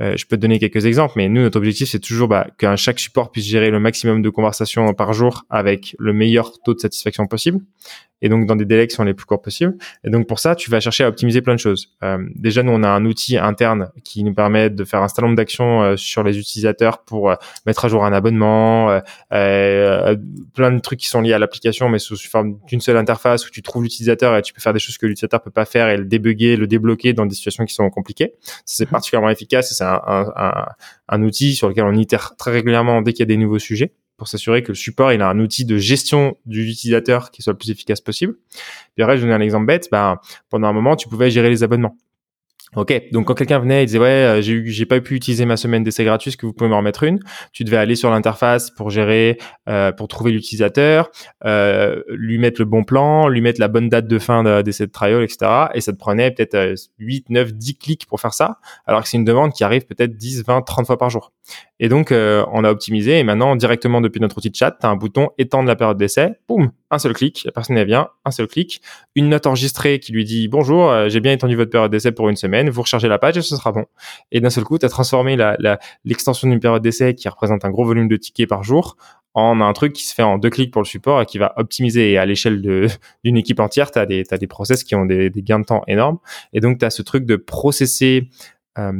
Euh, 0.00 0.16
je 0.16 0.24
peux 0.26 0.36
te 0.36 0.40
donner 0.40 0.58
quelques 0.58 0.86
exemples, 0.86 1.14
mais 1.16 1.28
nous, 1.28 1.42
notre 1.42 1.58
objectif, 1.58 1.90
c'est 1.90 1.98
toujours 1.98 2.28
bah, 2.28 2.46
qu'un 2.58 2.76
chaque 2.76 2.98
support 2.98 3.30
puisse 3.30 3.44
gérer 3.44 3.70
le 3.70 3.78
maximum 3.78 4.22
de 4.22 4.30
conversations 4.30 4.94
par 4.94 5.12
jour 5.12 5.44
avec 5.50 5.94
le 5.98 6.14
meilleur 6.14 6.52
taux 6.64 6.72
de 6.72 6.80
satisfaction 6.80 7.26
possible 7.26 7.58
et 8.22 8.28
donc 8.28 8.46
dans 8.46 8.56
des 8.56 8.64
délais 8.64 8.86
qui 8.86 8.94
sont 8.94 9.04
les 9.04 9.14
plus 9.14 9.26
courts 9.26 9.42
possibles. 9.42 9.74
Et 10.04 10.10
donc 10.10 10.26
pour 10.26 10.38
ça, 10.38 10.54
tu 10.54 10.70
vas 10.70 10.80
chercher 10.80 11.04
à 11.04 11.08
optimiser 11.08 11.42
plein 11.42 11.54
de 11.54 11.60
choses. 11.60 11.90
Euh, 12.02 12.18
déjà, 12.34 12.62
nous, 12.62 12.72
on 12.72 12.82
a 12.82 12.88
un 12.88 13.04
outil 13.04 13.36
interne 13.36 13.90
qui 14.04 14.24
nous 14.24 14.32
permet 14.32 14.70
de 14.70 14.84
faire 14.84 15.02
un 15.02 15.08
certain 15.08 15.22
nombre 15.22 15.36
d'actions 15.36 15.82
euh, 15.82 15.96
sur 15.96 16.22
les 16.22 16.38
utilisateurs 16.38 17.02
pour 17.02 17.30
euh, 17.30 17.34
mettre 17.66 17.84
à 17.84 17.88
jour 17.88 18.04
un 18.04 18.12
abonnement, 18.12 19.00
euh, 19.32 20.16
plein 20.54 20.70
de 20.70 20.78
trucs 20.78 21.00
qui 21.00 21.08
sont 21.08 21.20
liés 21.20 21.32
à 21.32 21.38
l'application, 21.38 21.88
mais 21.88 21.98
sous 21.98 22.16
forme 22.16 22.58
d'une 22.66 22.80
seule 22.80 22.96
interface 22.96 23.46
où 23.46 23.50
tu 23.50 23.62
trouves 23.62 23.82
l'utilisateur 23.82 24.36
et 24.36 24.42
tu 24.42 24.52
peux 24.52 24.60
faire 24.60 24.72
des 24.72 24.78
choses 24.78 24.96
que 24.98 25.06
l'utilisateur 25.06 25.42
peut 25.42 25.50
pas 25.50 25.64
faire 25.64 25.88
et 25.88 25.96
le 25.96 26.04
débugger, 26.04 26.56
le 26.56 26.66
débloquer 26.66 27.12
dans 27.12 27.26
des 27.26 27.34
situations 27.34 27.64
qui 27.64 27.74
sont 27.74 27.90
compliquées. 27.90 28.34
C'est 28.64 28.86
particulièrement 28.86 29.30
efficace 29.30 29.72
et 29.72 29.74
c'est 29.74 29.84
un, 29.84 30.00
un, 30.06 30.32
un, 30.36 30.66
un 31.08 31.22
outil 31.22 31.54
sur 31.54 31.68
lequel 31.68 31.84
on 31.84 31.94
itère 31.94 32.34
très 32.38 32.52
régulièrement 32.52 33.02
dès 33.02 33.12
qu'il 33.12 33.20
y 33.20 33.22
a 33.24 33.26
des 33.26 33.36
nouveaux 33.36 33.58
sujets 33.58 33.92
pour 34.22 34.28
s'assurer 34.28 34.62
que 34.62 34.68
le 34.68 34.76
support 34.76 35.12
il 35.12 35.20
a 35.20 35.28
un 35.28 35.40
outil 35.40 35.64
de 35.64 35.78
gestion 35.78 36.36
du 36.46 36.64
utilisateur 36.70 37.32
qui 37.32 37.42
soit 37.42 37.54
le 37.54 37.58
plus 37.58 37.72
efficace 37.72 38.00
possible. 38.00 38.36
Puis 38.94 39.02
après, 39.02 39.16
je 39.16 39.22
donne 39.22 39.32
un 39.32 39.40
exemple 39.40 39.66
bête. 39.66 39.88
Ben, 39.90 40.20
pendant 40.48 40.68
un 40.68 40.72
moment, 40.72 40.94
tu 40.94 41.08
pouvais 41.08 41.28
gérer 41.28 41.50
les 41.50 41.64
abonnements. 41.64 41.96
Ok, 42.74 43.10
donc 43.12 43.26
quand 43.26 43.34
quelqu'un 43.34 43.58
venait 43.58 43.82
et 43.82 43.86
disait 43.86 43.98
ouais 43.98 44.08
euh, 44.08 44.40
j'ai 44.40 44.86
pas 44.86 44.98
pu 45.02 45.14
utiliser 45.14 45.44
ma 45.44 45.58
semaine 45.58 45.84
d'essai 45.84 46.04
gratuit, 46.04 46.30
est-ce 46.30 46.38
que 46.38 46.46
vous 46.46 46.54
pouvez 46.54 46.70
m'en 46.70 46.78
remettre 46.78 47.02
une? 47.02 47.20
Tu 47.52 47.64
devais 47.64 47.76
aller 47.76 47.96
sur 47.96 48.10
l'interface 48.10 48.70
pour 48.70 48.88
gérer, 48.88 49.36
euh, 49.68 49.92
pour 49.92 50.08
trouver 50.08 50.30
l'utilisateur, 50.30 51.10
euh, 51.44 52.02
lui 52.08 52.38
mettre 52.38 52.62
le 52.62 52.64
bon 52.64 52.82
plan, 52.82 53.28
lui 53.28 53.42
mettre 53.42 53.60
la 53.60 53.68
bonne 53.68 53.90
date 53.90 54.06
de 54.06 54.18
fin 54.18 54.62
d'essai 54.62 54.86
de 54.86 54.90
trial, 54.90 55.22
etc. 55.22 55.66
Et 55.74 55.82
ça 55.82 55.92
te 55.92 55.98
prenait 55.98 56.30
peut-être 56.30 56.74
8, 56.98 57.28
9, 57.28 57.52
10 57.52 57.76
clics 57.76 58.06
pour 58.06 58.20
faire 58.22 58.32
ça, 58.32 58.58
alors 58.86 59.02
que 59.02 59.08
c'est 59.08 59.18
une 59.18 59.26
demande 59.26 59.52
qui 59.52 59.64
arrive 59.64 59.84
peut-être 59.84 60.16
10, 60.16 60.44
20, 60.46 60.62
30 60.62 60.86
fois 60.86 60.96
par 60.96 61.10
jour. 61.10 61.30
Et 61.78 61.88
donc, 61.88 62.12
euh, 62.12 62.44
on 62.52 62.64
a 62.64 62.70
optimisé 62.70 63.18
et 63.18 63.24
maintenant, 63.24 63.56
directement 63.56 64.00
depuis 64.00 64.20
notre 64.20 64.38
outil 64.38 64.50
de 64.50 64.54
chat, 64.54 64.70
tu 64.70 64.86
as 64.86 64.88
un 64.88 64.96
bouton 64.96 65.30
étendre 65.36 65.66
la 65.66 65.76
période 65.76 65.96
d'essai. 65.96 66.34
Boum, 66.48 66.70
un 66.92 66.98
seul 66.98 67.14
clic, 67.14 67.42
la 67.44 67.52
personne 67.52 67.76
elle 67.76 67.86
vient, 67.86 68.10
un 68.24 68.30
seul 68.30 68.46
clic. 68.46 68.82
Une 69.16 69.30
note 69.30 69.46
enregistrée 69.46 69.98
qui 69.98 70.12
lui 70.12 70.24
dit 70.24 70.46
bonjour, 70.46 70.90
euh, 70.90 71.08
j'ai 71.08 71.20
bien 71.20 71.32
étendu 71.32 71.56
votre 71.56 71.70
période 71.70 71.90
d'essai 71.90 72.12
pour 72.12 72.28
une 72.28 72.36
semaine, 72.36 72.70
vous 72.70 72.82
rechargez 72.82 73.08
la 73.08 73.18
page 73.18 73.38
et 73.38 73.42
ce 73.42 73.56
sera 73.56 73.72
bon. 73.72 73.86
Et 74.30 74.40
d'un 74.40 74.50
seul 74.50 74.64
coup, 74.64 74.78
tu 74.78 74.86
as 74.86 74.90
transformé 74.90 75.36
l'extension 76.04 76.48
d'une 76.48 76.60
période 76.60 76.82
d'essai 76.82 77.14
qui 77.14 77.28
représente 77.28 77.64
un 77.64 77.70
gros 77.70 77.84
volume 77.84 78.08
de 78.08 78.16
tickets 78.16 78.48
par 78.48 78.62
jour 78.62 78.96
en 79.34 79.62
un 79.62 79.72
truc 79.72 79.94
qui 79.94 80.04
se 80.04 80.12
fait 80.14 80.22
en 80.22 80.36
deux 80.36 80.50
clics 80.50 80.70
pour 80.70 80.82
le 80.82 80.86
support 80.86 81.22
et 81.22 81.26
qui 81.26 81.38
va 81.38 81.54
optimiser. 81.56 82.18
À 82.18 82.26
l'échelle 82.26 82.60
d'une 83.24 83.36
équipe 83.36 83.60
entière, 83.60 83.90
tu 83.90 83.98
as 83.98 84.06
des, 84.06 84.46
process 84.46 84.84
qui 84.84 84.94
ont 84.94 85.06
des, 85.06 85.30
des 85.30 85.42
gains 85.42 85.60
de 85.60 85.64
temps 85.64 85.82
énormes. 85.88 86.18
Et 86.52 86.60
donc, 86.60 86.78
tu 86.78 86.84
as 86.84 86.90
ce 86.90 87.00
truc 87.00 87.24
de 87.24 87.36
processer 87.36 88.28
euh, 88.78 88.92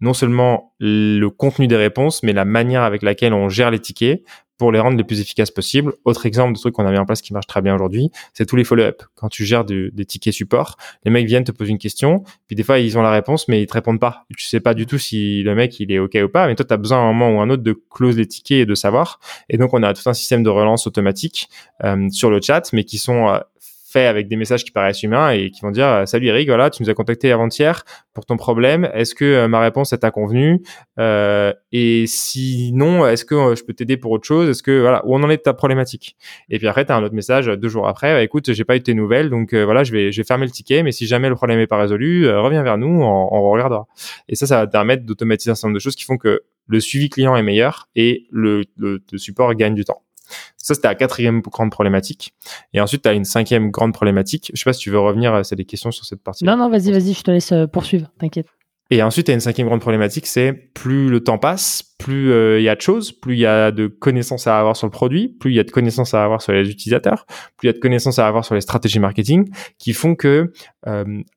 non 0.00 0.12
seulement 0.12 0.74
le 0.80 1.28
contenu 1.28 1.68
des 1.68 1.76
réponses, 1.76 2.22
mais 2.22 2.32
la 2.32 2.44
manière 2.44 2.82
avec 2.82 3.02
laquelle 3.02 3.32
on 3.32 3.48
gère 3.48 3.70
les 3.70 3.78
tickets 3.78 4.24
pour 4.60 4.72
les 4.72 4.78
rendre 4.78 4.98
les 4.98 5.04
plus 5.04 5.22
efficaces 5.22 5.50
possibles. 5.50 5.94
Autre 6.04 6.26
exemple 6.26 6.52
de 6.52 6.58
truc 6.58 6.74
qu'on 6.74 6.84
a 6.84 6.92
mis 6.92 6.98
en 6.98 7.06
place 7.06 7.22
qui 7.22 7.32
marche 7.32 7.46
très 7.46 7.62
bien 7.62 7.74
aujourd'hui, 7.74 8.10
c'est 8.34 8.44
tous 8.44 8.56
les 8.56 8.64
follow-up. 8.64 9.02
Quand 9.14 9.30
tu 9.30 9.46
gères 9.46 9.64
des 9.64 10.04
tickets 10.04 10.34
support, 10.34 10.76
les 11.02 11.10
mecs 11.10 11.26
viennent 11.26 11.44
te 11.44 11.50
poser 11.50 11.70
une 11.70 11.78
question, 11.78 12.24
puis 12.46 12.56
des 12.56 12.62
fois 12.62 12.78
ils 12.78 12.98
ont 12.98 13.02
la 13.02 13.10
réponse, 13.10 13.48
mais 13.48 13.62
ils 13.62 13.66
te 13.66 13.72
répondent 13.72 13.98
pas. 13.98 14.26
Tu 14.36 14.44
sais 14.44 14.60
pas 14.60 14.74
du 14.74 14.84
tout 14.84 14.98
si 14.98 15.42
le 15.42 15.54
mec 15.54 15.80
il 15.80 15.90
est 15.90 15.98
ok 15.98 16.18
ou 16.22 16.28
pas, 16.28 16.46
mais 16.46 16.54
toi 16.56 16.66
tu 16.66 16.74
as 16.74 16.76
besoin 16.76 16.98
à 16.98 17.00
un 17.00 17.12
moment 17.14 17.38
ou 17.38 17.40
un 17.40 17.48
autre 17.48 17.62
de 17.62 17.74
close 17.90 18.18
les 18.18 18.26
tickets 18.26 18.58
et 18.58 18.66
de 18.66 18.74
savoir. 18.74 19.18
Et 19.48 19.56
donc 19.56 19.72
on 19.72 19.82
a 19.82 19.94
tout 19.94 20.06
un 20.10 20.12
système 20.12 20.42
de 20.42 20.50
relance 20.50 20.86
automatique 20.86 21.48
euh, 21.82 22.10
sur 22.10 22.28
le 22.28 22.42
chat, 22.42 22.70
mais 22.74 22.84
qui 22.84 22.98
sont 22.98 23.28
euh, 23.28 23.38
fait 23.90 24.06
avec 24.06 24.28
des 24.28 24.36
messages 24.36 24.64
qui 24.64 24.70
paraissent 24.70 25.02
humains 25.02 25.30
et 25.30 25.50
qui 25.50 25.60
vont 25.62 25.70
dire 25.70 25.86
euh, 25.86 26.06
salut 26.06 26.26
Eric 26.26 26.48
voilà 26.48 26.70
tu 26.70 26.82
nous 26.82 26.90
as 26.90 26.94
contacté 26.94 27.32
avant-hier 27.32 27.84
pour 28.12 28.26
ton 28.26 28.36
problème. 28.36 28.90
Est-ce 28.92 29.14
que 29.14 29.24
euh, 29.24 29.48
ma 29.48 29.60
réponse 29.60 29.94
t'a 29.98 30.10
convenu 30.10 30.62
euh, 30.98 31.52
et 31.72 32.06
sinon 32.06 33.06
est-ce 33.06 33.24
que 33.24 33.34
euh, 33.34 33.54
je 33.54 33.64
peux 33.64 33.72
t'aider 33.72 33.96
pour 33.96 34.10
autre 34.12 34.26
chose? 34.26 34.48
Est-ce 34.48 34.62
que 34.62 34.80
voilà 34.80 35.02
où 35.06 35.14
on 35.14 35.22
en 35.22 35.30
est 35.30 35.38
de 35.38 35.42
ta 35.42 35.54
problématique? 35.54 36.16
Et 36.48 36.58
puis 36.58 36.68
après 36.68 36.84
tu 36.84 36.92
as 36.92 36.96
un 36.96 37.02
autre 37.02 37.14
message 37.14 37.46
deux 37.46 37.68
jours 37.68 37.88
après 37.88 38.14
bah, 38.14 38.22
écoute 38.22 38.52
j'ai 38.52 38.64
pas 38.64 38.76
eu 38.76 38.82
tes 38.82 38.94
nouvelles 38.94 39.30
donc 39.30 39.54
voilà 39.54 39.84
je 39.84 39.92
vais 39.92 40.12
je 40.12 40.20
vais 40.20 40.26
fermer 40.26 40.46
le 40.46 40.52
ticket 40.52 40.82
mais 40.82 40.92
si 40.92 41.06
jamais 41.06 41.28
le 41.28 41.34
problème 41.34 41.58
est 41.60 41.66
pas 41.66 41.78
résolu 41.78 42.28
reviens 42.28 42.62
vers 42.62 42.78
nous 42.78 43.02
on, 43.02 43.28
on 43.32 43.50
regardera. 43.50 43.86
Et 44.28 44.34
ça 44.34 44.46
ça 44.46 44.56
va 44.58 44.66
te 44.66 44.72
permettre 44.72 45.04
d'automatiser 45.04 45.50
un 45.50 45.54
certain 45.54 45.68
nombre 45.68 45.76
de 45.76 45.82
choses 45.82 45.96
qui 45.96 46.04
font 46.04 46.16
que 46.16 46.42
le 46.66 46.80
suivi 46.80 47.08
client 47.08 47.36
est 47.36 47.42
meilleur 47.42 47.88
et 47.96 48.26
le, 48.30 48.62
le, 48.76 49.02
le 49.10 49.18
support 49.18 49.54
gagne 49.54 49.74
du 49.74 49.84
temps 49.84 50.02
ça, 50.56 50.74
c'était 50.74 50.88
la 50.88 50.94
quatrième 50.94 51.40
grande 51.40 51.70
problématique. 51.70 52.34
Et 52.72 52.80
ensuite, 52.80 53.02
tu 53.02 53.08
as 53.08 53.12
une 53.12 53.24
cinquième 53.24 53.70
grande 53.70 53.92
problématique. 53.92 54.50
Je 54.54 54.58
sais 54.58 54.64
pas 54.64 54.72
si 54.72 54.80
tu 54.80 54.90
veux 54.90 54.98
revenir, 54.98 55.34
euh, 55.34 55.42
c'est 55.42 55.56
des 55.56 55.64
questions 55.64 55.90
sur 55.90 56.04
cette 56.04 56.22
partie. 56.22 56.44
Non, 56.44 56.56
non, 56.56 56.68
vas-y, 56.68 56.92
vas-y, 56.92 57.12
je 57.12 57.22
te 57.22 57.30
laisse 57.30 57.52
euh, 57.52 57.66
poursuivre, 57.66 58.10
t'inquiète. 58.18 58.46
Et 58.92 59.02
ensuite, 59.02 59.26
tu 59.26 59.30
as 59.30 59.34
une 59.34 59.40
cinquième 59.40 59.68
grande 59.68 59.80
problématique, 59.80 60.26
c'est 60.26 60.52
plus 60.52 61.08
le 61.08 61.22
temps 61.22 61.38
passe, 61.38 61.94
plus 61.98 62.32
euh, 62.32 62.58
il 62.58 62.64
y 62.64 62.68
a 62.68 62.74
de 62.74 62.80
choses, 62.80 63.12
plus 63.12 63.36
il 63.36 63.40
y 63.40 63.46
a 63.46 63.70
de 63.70 63.86
connaissances 63.86 64.48
à 64.48 64.58
avoir 64.58 64.76
sur 64.76 64.88
le 64.88 64.90
produit, 64.90 65.28
plus 65.28 65.52
il 65.52 65.54
y 65.54 65.60
a 65.60 65.64
de 65.64 65.70
connaissances 65.70 66.12
à 66.12 66.24
avoir 66.24 66.42
sur 66.42 66.52
les 66.52 66.68
utilisateurs, 66.68 67.24
plus 67.56 67.66
il 67.66 67.68
y 67.68 67.70
a 67.70 67.72
de 67.72 67.78
connaissances 67.78 68.18
à 68.18 68.26
avoir 68.26 68.44
sur 68.44 68.56
les 68.56 68.60
stratégies 68.60 68.98
marketing, 68.98 69.48
qui 69.78 69.92
font 69.92 70.16
que 70.16 70.52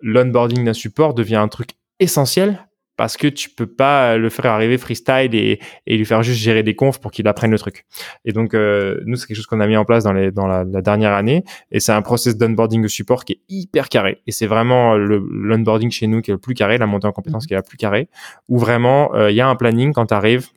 l'onboarding 0.02 0.66
d'un 0.66 0.74
support 0.74 1.14
devient 1.14 1.36
un 1.36 1.48
truc 1.48 1.70
essentiel 2.00 2.66
parce 2.96 3.18
que 3.18 3.28
tu 3.28 3.50
peux 3.50 3.66
pas 3.66 4.18
le 4.18 4.30
faire 4.30 4.46
arriver 4.48 4.78
freestyle 4.78 5.34
et, 5.34 5.60
et 5.88 5.98
lui 5.98 6.06
faire 6.06 6.24
juste 6.24 6.40
gérer 6.40 6.64
des 6.64 6.76
confs 6.76 7.00
pour 7.00 7.12
qu'il 7.12 7.28
apprenne 7.28 7.52
le 7.52 7.60
truc. 7.60 7.86
Et 8.26 8.32
donc 8.32 8.54
euh, 8.54 9.00
nous 9.06 9.16
c'est 9.16 9.28
quelque 9.28 9.38
chose 9.38 9.48
qu'on 9.48 9.60
a 9.60 9.68
mis 9.68 9.78
en 9.78 9.86
place 9.86 10.04
dans 10.04 10.14
les 10.14 10.32
dans 10.32 10.48
la, 10.48 10.64
la 10.64 10.82
dernière 10.82 11.14
année 11.14 11.44
et 11.72 11.80
c'est 11.80 11.92
un 11.92 12.02
process 12.02 12.38
d'onboarding 12.38 12.82
de 12.82 12.88
support 12.88 13.26
qui 13.26 13.34
est 13.34 13.42
hyper 13.50 13.90
carré 13.90 14.22
et 14.28 14.32
c'est 14.32 14.48
vraiment 14.48 14.96
le 14.96 15.24
l'onboarding 15.32 15.92
chez 15.92 16.08
nous 16.08 16.22
qui 16.22 16.32
est 16.32 16.34
le 16.34 16.40
plus 16.40 16.54
carré, 16.54 16.78
la 16.78 16.86
montée 16.86 17.08
en 17.08 17.12
compétence 17.12 17.46
mmh. 17.46 17.48
qui 17.48 17.54
est 17.54 17.58
la 17.58 17.64
plus 17.64 17.78
carrée 17.78 18.10
où 18.48 18.58
vraiment 18.58 19.14
euh, 19.16 19.32
il 19.32 19.36
y 19.36 19.42
a 19.42 19.48
un 19.48 19.56
planning 19.56 19.94
quand 19.94 20.08
tu 20.08 20.14
arrives 20.14 20.50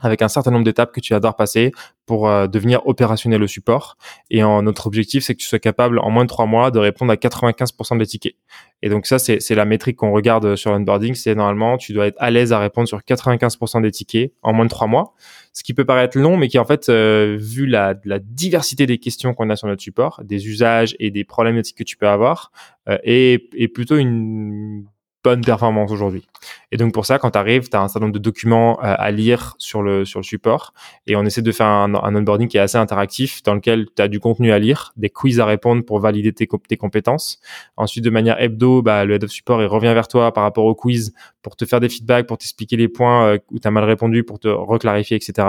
avec 0.00 0.22
un 0.22 0.28
certain 0.28 0.50
nombre 0.50 0.64
d'étapes 0.64 0.92
que 0.92 1.00
tu 1.00 1.14
adores 1.14 1.36
passer 1.36 1.72
pour 2.06 2.28
euh, 2.28 2.46
devenir 2.46 2.86
opérationnel 2.86 3.42
au 3.42 3.46
support. 3.46 3.96
Et 4.30 4.42
en, 4.42 4.62
notre 4.62 4.86
objectif, 4.86 5.24
c'est 5.24 5.34
que 5.34 5.40
tu 5.40 5.46
sois 5.46 5.58
capable 5.58 5.98
en 5.98 6.10
moins 6.10 6.24
de 6.24 6.28
trois 6.28 6.46
mois 6.46 6.70
de 6.70 6.78
répondre 6.78 7.12
à 7.12 7.16
95% 7.16 7.98
des 7.98 8.06
tickets. 8.06 8.34
Et 8.82 8.90
donc 8.90 9.06
ça, 9.06 9.18
c'est 9.18 9.54
la 9.54 9.64
métrique 9.64 9.96
qu'on 9.96 10.12
regarde 10.12 10.56
sur 10.56 10.70
l'onboarding. 10.72 11.14
C'est 11.14 11.34
normalement, 11.34 11.78
tu 11.78 11.92
dois 11.92 12.08
être 12.08 12.16
à 12.18 12.30
l'aise 12.30 12.52
à 12.52 12.58
répondre 12.58 12.86
sur 12.86 12.98
95% 13.00 13.80
des 13.80 13.90
tickets 13.90 14.32
en 14.42 14.52
moins 14.52 14.66
de 14.66 14.70
trois 14.70 14.86
mois. 14.86 15.14
Ce 15.52 15.62
qui 15.62 15.72
peut 15.72 15.86
paraître 15.86 16.18
long, 16.18 16.36
mais 16.36 16.48
qui 16.48 16.58
en 16.58 16.64
fait, 16.64 16.88
euh, 16.88 17.38
vu 17.40 17.66
la, 17.66 17.94
la, 18.04 18.18
diversité 18.18 18.86
des 18.86 18.98
questions 18.98 19.32
qu'on 19.32 19.48
a 19.50 19.56
sur 19.56 19.68
notre 19.68 19.82
support, 19.82 20.20
des 20.24 20.48
usages 20.48 20.96
et 20.98 21.10
des 21.10 21.24
problématiques 21.24 21.78
que 21.78 21.84
tu 21.84 21.96
peux 21.96 22.08
avoir, 22.08 22.50
euh, 22.88 22.98
est, 23.04 23.48
est 23.56 23.68
plutôt 23.68 23.96
une 23.96 24.84
bonne 25.24 25.40
performance 25.40 25.90
aujourd'hui. 25.90 26.28
Et 26.70 26.76
donc 26.76 26.92
pour 26.92 27.06
ça, 27.06 27.18
quand 27.18 27.30
tu 27.30 27.38
arrives, 27.38 27.68
tu 27.70 27.76
as 27.76 27.80
un 27.80 27.88
certain 27.88 28.00
nombre 28.00 28.12
de 28.12 28.18
documents 28.18 28.78
euh, 28.80 28.94
à 28.98 29.10
lire 29.10 29.54
sur 29.58 29.82
le, 29.82 30.04
sur 30.04 30.20
le 30.20 30.24
support 30.24 30.74
et 31.06 31.16
on 31.16 31.24
essaie 31.24 31.40
de 31.40 31.50
faire 31.50 31.66
un, 31.66 31.94
un 31.94 32.14
onboarding 32.14 32.46
qui 32.46 32.58
est 32.58 32.60
assez 32.60 32.76
interactif 32.76 33.42
dans 33.42 33.54
lequel 33.54 33.86
tu 33.96 34.02
as 34.02 34.08
du 34.08 34.20
contenu 34.20 34.52
à 34.52 34.58
lire, 34.58 34.92
des 34.96 35.08
quiz 35.08 35.40
à 35.40 35.46
répondre 35.46 35.82
pour 35.82 35.98
valider 35.98 36.32
tes, 36.32 36.46
compétences. 36.76 37.40
Ensuite, 37.76 38.04
de 38.04 38.10
manière 38.10 38.40
hebdo, 38.40 38.82
bah, 38.82 39.04
le 39.06 39.14
head 39.14 39.24
of 39.24 39.30
support 39.30 39.62
il 39.62 39.66
revient 39.66 39.94
vers 39.94 40.08
toi 40.08 40.32
par 40.32 40.44
rapport 40.44 40.66
au 40.66 40.74
quiz 40.74 41.14
pour 41.42 41.56
te 41.56 41.64
faire 41.64 41.80
des 41.80 41.88
feedbacks, 41.88 42.26
pour 42.26 42.36
t'expliquer 42.36 42.76
les 42.76 42.88
points 42.88 43.26
euh, 43.26 43.38
où 43.50 43.58
tu 43.58 43.66
as 43.66 43.70
mal 43.70 43.84
répondu, 43.84 44.24
pour 44.24 44.38
te 44.38 44.48
reclarifier, 44.48 45.16
etc. 45.16 45.48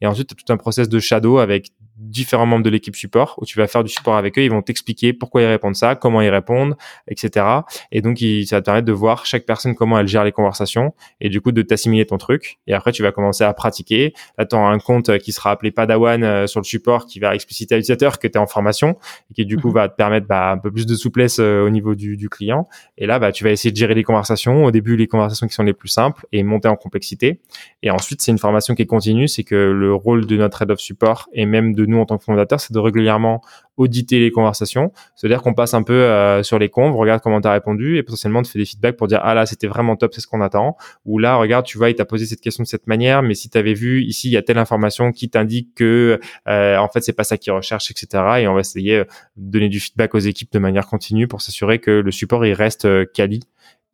Et 0.00 0.06
ensuite, 0.06 0.28
tu 0.28 0.34
as 0.34 0.44
tout 0.44 0.52
un 0.52 0.56
process 0.56 0.88
de 0.88 1.00
shadow 1.00 1.38
avec 1.38 1.72
différents 1.96 2.46
membres 2.46 2.64
de 2.64 2.70
l'équipe 2.70 2.94
support 2.94 3.34
où 3.38 3.46
tu 3.46 3.58
vas 3.58 3.66
faire 3.66 3.82
du 3.82 3.90
support 3.90 4.16
avec 4.16 4.38
eux. 4.38 4.42
Ils 4.42 4.50
vont 4.50 4.62
t'expliquer 4.62 5.12
pourquoi 5.12 5.42
ils 5.42 5.46
répondent 5.46 5.76
ça, 5.76 5.94
comment 5.94 6.20
ils 6.20 6.28
répondent, 6.28 6.76
etc. 7.08 7.46
Et 7.92 8.02
donc, 8.02 8.18
ça 8.18 8.56
va 8.56 8.60
te 8.60 8.64
permettre 8.64 8.86
de 8.86 8.92
voir 8.92 9.26
chaque 9.26 9.46
personne 9.46 9.74
comment 9.74 9.98
elle 9.98 10.06
gère 10.06 10.24
les 10.24 10.32
conversations 10.32 10.94
et 11.20 11.28
du 11.28 11.40
coup 11.40 11.52
de 11.52 11.62
t'assimiler 11.62 12.06
ton 12.06 12.18
truc. 12.18 12.58
Et 12.66 12.74
après, 12.74 12.92
tu 12.92 13.02
vas 13.02 13.12
commencer 13.12 13.44
à 13.44 13.52
pratiquer. 13.54 14.12
Là, 14.38 14.44
tu 14.44 14.56
un 14.56 14.78
compte 14.78 15.18
qui 15.18 15.32
sera 15.32 15.50
appelé 15.50 15.70
Padawan 15.70 16.22
euh, 16.24 16.46
sur 16.46 16.60
le 16.60 16.64
support 16.64 17.06
qui 17.06 17.20
va 17.20 17.34
expliciter 17.34 17.74
à 17.74 17.78
l'utilisateur 17.78 18.18
que 18.18 18.26
tu 18.26 18.34
es 18.34 18.38
en 18.38 18.46
formation 18.46 18.96
et 19.30 19.34
qui 19.34 19.46
du 19.46 19.58
coup 19.58 19.68
mhm. 19.68 19.74
va 19.74 19.88
te 19.88 19.96
permettre 19.96 20.26
bah, 20.26 20.50
un 20.50 20.58
peu 20.58 20.70
plus 20.70 20.86
de 20.86 20.94
souplesse 20.94 21.38
euh, 21.38 21.66
au 21.66 21.70
niveau 21.70 21.94
du, 21.94 22.16
du 22.16 22.28
client. 22.28 22.68
Et 22.98 23.06
là, 23.06 23.18
bah, 23.18 23.32
tu 23.32 23.44
vas 23.44 23.50
essayer 23.50 23.70
de 23.70 23.76
gérer 23.76 23.94
les 23.94 24.02
conversations. 24.02 24.64
Au 24.64 24.70
début, 24.70 24.96
les 24.96 25.06
conversations 25.06 25.46
qui 25.46 25.54
sont 25.54 25.62
les 25.62 25.72
plus 25.72 25.88
simples 25.88 26.26
et 26.32 26.42
monter 26.42 26.68
en 26.68 26.76
complexité. 26.76 27.40
Et 27.82 27.90
ensuite, 27.90 28.22
c'est 28.22 28.32
une 28.32 28.38
formation 28.38 28.74
qui 28.74 28.82
est 28.82 28.86
continue. 28.86 29.28
C'est 29.28 29.44
que 29.44 29.54
le 29.54 29.94
rôle 29.94 30.26
de 30.26 30.36
notre 30.36 30.62
head 30.62 30.70
of 30.70 30.80
support 30.80 31.28
et 31.32 31.46
même 31.46 31.74
de 31.74 31.85
nous 31.86 31.98
en 31.98 32.06
tant 32.06 32.18
que 32.18 32.24
fondateur, 32.24 32.60
c'est 32.60 32.72
de 32.72 32.78
régulièrement 32.78 33.42
auditer 33.76 34.18
les 34.18 34.30
conversations. 34.30 34.92
C'est-à-dire 35.14 35.42
qu'on 35.42 35.54
passe 35.54 35.74
un 35.74 35.82
peu 35.82 35.92
euh, 35.92 36.42
sur 36.42 36.58
les 36.58 36.68
conves, 36.68 36.96
regarde 36.96 37.20
comment 37.22 37.40
tu 37.40 37.48
as 37.48 37.52
répondu 37.52 37.98
et 37.98 38.02
potentiellement 38.02 38.42
te 38.42 38.48
fait 38.48 38.58
des 38.58 38.64
feedbacks 38.64 38.96
pour 38.96 39.06
dire 39.06 39.20
ah 39.22 39.34
là 39.34 39.46
c'était 39.46 39.66
vraiment 39.66 39.96
top, 39.96 40.14
c'est 40.14 40.20
ce 40.20 40.26
qu'on 40.26 40.40
attend. 40.40 40.76
Ou 41.04 41.18
là 41.18 41.36
regarde, 41.36 41.66
tu 41.66 41.78
vois, 41.78 41.90
il 41.90 41.94
t'a 41.94 42.04
posé 42.04 42.26
cette 42.26 42.40
question 42.40 42.62
de 42.62 42.68
cette 42.68 42.86
manière, 42.86 43.22
mais 43.22 43.34
si 43.34 43.50
tu 43.50 43.58
avais 43.58 43.74
vu 43.74 44.02
ici 44.02 44.28
il 44.28 44.32
y 44.32 44.36
a 44.36 44.42
telle 44.42 44.58
information 44.58 45.12
qui 45.12 45.28
t'indique 45.28 45.74
que 45.74 46.20
euh, 46.48 46.76
en 46.78 46.88
fait 46.88 47.00
c'est 47.02 47.12
pas 47.12 47.24
ça 47.24 47.36
qu'il 47.36 47.52
recherche, 47.52 47.90
etc. 47.90 48.22
Et 48.40 48.48
on 48.48 48.54
va 48.54 48.60
essayer 48.60 48.98
de 48.98 49.06
donner 49.36 49.68
du 49.68 49.80
feedback 49.80 50.14
aux 50.14 50.18
équipes 50.18 50.52
de 50.52 50.58
manière 50.58 50.86
continue 50.86 51.28
pour 51.28 51.42
s'assurer 51.42 51.78
que 51.78 51.90
le 51.90 52.10
support 52.10 52.44
il 52.46 52.54
reste 52.54 52.86
euh, 52.86 53.04
quali 53.12 53.40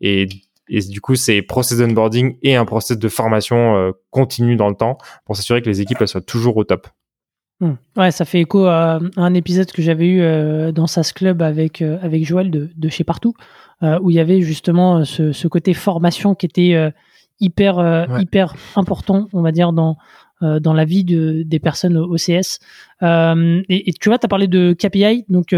et 0.00 0.26
du 0.68 1.00
coup, 1.00 1.14
c'est 1.14 1.42
process 1.42 1.78
onboarding 1.80 2.38
et 2.42 2.56
un 2.56 2.64
process 2.64 2.98
de 2.98 3.08
formation 3.08 3.94
continu 4.10 4.56
dans 4.56 4.68
le 4.68 4.74
temps 4.74 4.98
pour 5.24 5.36
s'assurer 5.36 5.62
que 5.62 5.68
les 5.68 5.80
équipes 5.80 5.98
elles 6.00 6.08
soient 6.08 6.20
toujours 6.20 6.56
au 6.56 6.64
top. 6.64 6.88
Hmm. 7.62 7.74
Ouais, 7.96 8.10
ça 8.10 8.24
fait 8.24 8.40
écho 8.40 8.66
à, 8.66 8.98
un 9.16 9.34
épisode 9.34 9.70
que 9.70 9.82
j'avais 9.82 10.08
eu 10.08 10.20
euh, 10.20 10.72
dans 10.72 10.88
SAS 10.88 11.12
Club 11.12 11.42
avec, 11.42 11.80
euh, 11.80 11.96
avec 12.02 12.26
Joël 12.26 12.50
de, 12.50 12.70
de 12.74 12.88
chez 12.88 13.04
Partout, 13.04 13.34
euh, 13.84 14.00
où 14.02 14.10
il 14.10 14.16
y 14.16 14.20
avait 14.20 14.40
justement 14.40 15.04
ce, 15.04 15.30
ce 15.30 15.46
côté 15.46 15.72
formation 15.72 16.34
qui 16.34 16.46
était 16.46 16.92
hyper, 17.38 18.08
hyper 18.18 18.56
important, 18.74 19.28
on 19.32 19.42
va 19.42 19.52
dire, 19.52 19.72
dans, 19.72 19.96
dans 20.40 20.72
la 20.72 20.84
vie 20.84 21.04
de, 21.04 21.44
des 21.44 21.60
personnes 21.60 21.96
au 21.96 22.16
CS. 22.16 22.58
Et, 23.00 23.88
et, 23.88 23.92
tu 23.92 24.08
vois, 24.08 24.18
tu 24.18 24.26
as 24.26 24.28
parlé 24.28 24.48
de 24.48 24.72
KPI, 24.72 25.24
donc 25.28 25.54